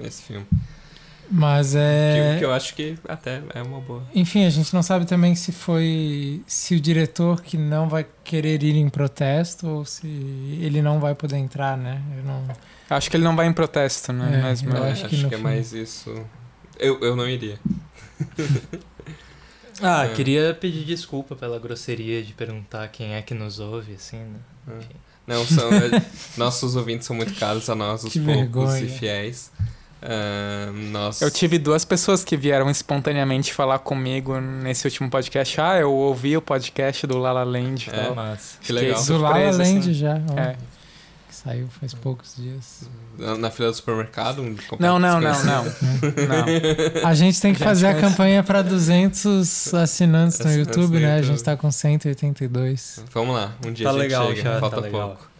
[0.00, 0.46] nesse filme.
[1.30, 2.36] Mas Que, é.
[2.38, 4.02] que eu acho que até é uma boa.
[4.14, 6.42] Enfim, a gente não sabe também se foi.
[6.46, 10.06] Se o diretor que não vai querer ir em protesto ou se
[10.60, 12.02] ele não vai poder entrar, né?
[12.18, 12.44] Eu não.
[12.90, 14.38] Acho que ele não vai em protesto, né?
[14.38, 14.70] É, Mesmo.
[14.76, 16.14] eu acho acho que que, é mais isso.
[16.78, 17.58] Eu, eu não iria.
[19.82, 20.08] Ah, É.
[20.14, 24.38] queria pedir desculpa pela grosseria de perguntar quem é que nos ouve, assim, né?
[24.68, 24.76] É.
[24.78, 24.94] Enfim.
[25.26, 26.02] Não, são, é,
[26.36, 28.80] nossos ouvintes são muito caros a nós, os Que poucos vergonha.
[28.80, 29.50] e fiéis.
[30.02, 31.22] Ah, nós...
[31.22, 35.58] Eu tive duas pessoas que vieram espontaneamente falar comigo nesse último podcast.
[35.60, 38.04] Ah, eu ouvi o podcast do Lala Land e É.
[38.04, 38.14] tal.
[38.14, 39.02] Mas, Que legal.
[39.02, 39.94] Do La La surpreso, Land assim.
[39.94, 40.20] já.
[40.30, 40.56] ó, É.
[41.28, 42.82] Que saiu faz poucos dias.
[43.18, 44.42] Na, na fila do supermercado?
[44.42, 45.64] um Não, não, não, não.
[45.64, 47.08] não.
[47.08, 51.16] A gente tem que Gente, fazer a campanha para 200 assinantes no Assinantes YouTube, né?
[51.16, 53.04] A gente tá com 182.
[53.12, 55.08] Vamos lá, um dia Tá a gente legal chega, já, falta tá legal.
[55.08, 55.34] pouco.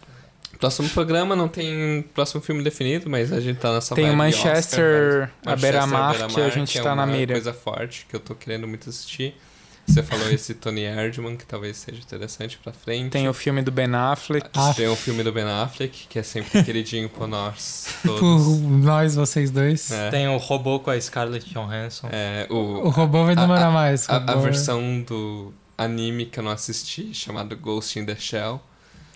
[0.59, 4.33] Próximo programa não tem próximo filme definido, mas a gente tá nessa Tem o vibe
[4.33, 7.33] Oscar, Manchester, a beira-mar, Manchester, que a gente é tá na mira.
[7.33, 9.35] coisa forte que eu tô querendo muito assistir.
[9.87, 13.11] Você falou esse Tony Erdman, que talvez seja interessante pra frente.
[13.11, 14.49] Tem o filme do Ben Affleck.
[14.53, 14.73] Ah.
[14.73, 18.59] Tem o filme do Ben Affleck, que é sempre queridinho por nós Por todos.
[18.61, 19.91] nós, vocês dois.
[19.91, 22.09] É, tem o robô com a Scarlett Johansson.
[22.11, 22.55] é, O
[22.87, 24.09] o, robô vai demorar a- mais.
[24.09, 28.59] a, a versão do anime que eu não assisti, chamado Ghost in the Shell.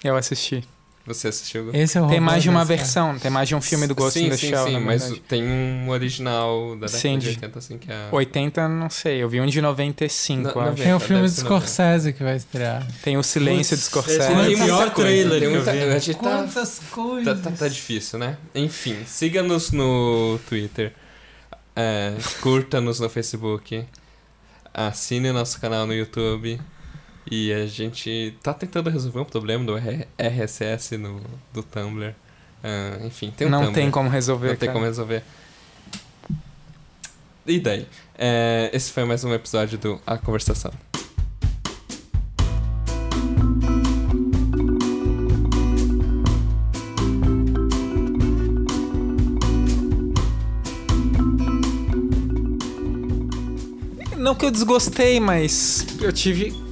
[0.04, 0.64] Eu assisti.
[1.06, 1.72] Você assistiu?
[1.74, 4.20] Esse é o Tem mais de uma versão, tem mais de um filme do Ghost
[4.20, 7.36] sim, in the sim, Shell, Sim, mas tem um original da década Sim, de de-
[7.38, 8.10] 80, assim, que é...
[8.12, 10.60] 80, não sei, eu vi um de 95, Não, acho.
[10.60, 10.84] 90.
[10.84, 12.86] Tem o filme de ser Scorsese que vai estrear.
[13.02, 14.20] Tem o Silêncio de Putz, Scorsese.
[14.20, 15.72] esse Tem Tem o muita trailer tem que eu muita...
[15.72, 17.42] A gente tá, Quantas coisas!
[17.42, 18.38] tá, tá, tá difícil, né?
[18.54, 20.94] Enfim, siga-nos no Twitter,
[21.76, 23.84] é, curta-nos no Facebook,
[24.72, 26.60] assine nosso canal no YouTube
[27.30, 29.76] e a gente tá tentando resolver um problema do
[30.18, 31.22] RSS no,
[31.54, 32.14] do Tumblr.
[32.64, 33.76] Ah, enfim, tem um não Tumblr.
[33.76, 34.74] tem como resolver, Não tem cara.
[34.74, 35.24] como resolver.
[37.46, 37.88] E daí?
[38.18, 40.72] É, esse foi mais um episódio do A Conversação.
[54.18, 56.69] Não que eu desgostei, mas eu tive...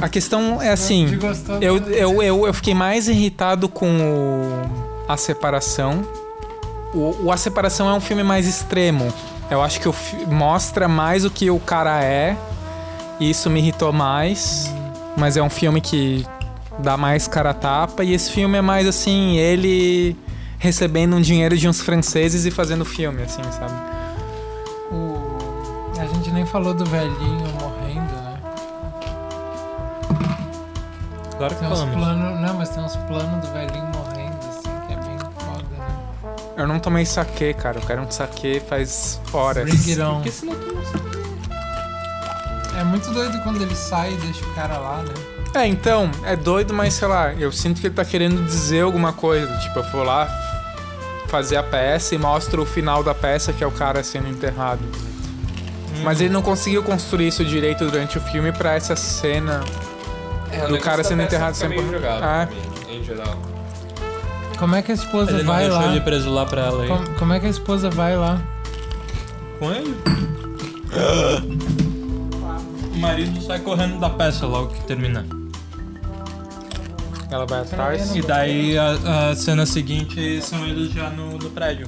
[0.00, 1.18] A questão é assim...
[1.60, 4.62] Eu, do- eu, eu, eu fiquei mais irritado com o
[5.10, 6.02] A Separação.
[6.94, 9.12] O, o A Separação é um filme mais extremo.
[9.50, 9.88] Eu acho que
[10.26, 12.36] mostra mais o que o cara é
[13.20, 14.70] E isso me irritou mais.
[15.16, 16.26] Mas é um filme que
[16.78, 18.04] dá mais cara a tapa.
[18.04, 20.14] E esse filme é mais assim, ele
[20.58, 23.72] recebendo um dinheiro de uns franceses e fazendo filme, assim, sabe?
[24.92, 25.36] O...
[25.98, 27.46] A gente nem falou do velhinho
[31.36, 32.40] Agora que Tem uns planos.
[32.40, 36.34] Não, mas tem uns planos do velhinho morrendo, assim, que é bem foda, né?
[36.56, 37.78] Eu não tomei saque, cara.
[37.78, 39.64] Eu quero um saque faz horas.
[39.64, 40.14] Bring it on.
[40.14, 41.16] Porque senão tu não sabe.
[42.78, 45.12] É muito doido quando ele sai e deixa o cara lá, né?
[45.54, 49.12] É, então, é doido, mas sei lá, eu sinto que ele tá querendo dizer alguma
[49.12, 49.54] coisa.
[49.58, 50.28] Tipo, eu vou lá
[51.28, 54.82] fazer a peça e mostro o final da peça, que é o cara sendo enterrado.
[56.02, 59.62] Mas ele não conseguiu construir isso direito durante o filme pra essa cena.
[60.64, 62.46] É, Do cara sendo enterrado sempre- meio jogável Ah.
[62.46, 63.36] mim, em geral.
[64.58, 65.90] Como é que a esposa Ele não vai deixou lá?
[65.90, 66.88] ele preso lá pra ela aí.
[66.88, 68.40] Como, como é que a esposa vai lá?
[69.58, 69.94] Com ele?
[72.94, 75.26] O marido sai correndo da peça logo que termina.
[77.30, 78.16] Ela vai atrás.
[78.16, 81.86] E daí a, a cena seguinte são eles já no, no prédio.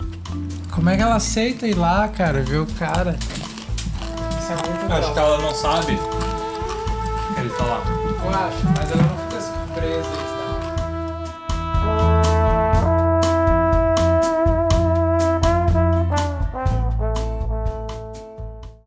[0.70, 2.42] Como é que ela aceita ir lá, cara?
[2.42, 3.16] Ver o cara?
[4.38, 5.92] Isso é muito Acho que ela não sabe
[7.38, 7.82] ele tá lá.
[8.30, 10.27] Mas ela não fica surpresa.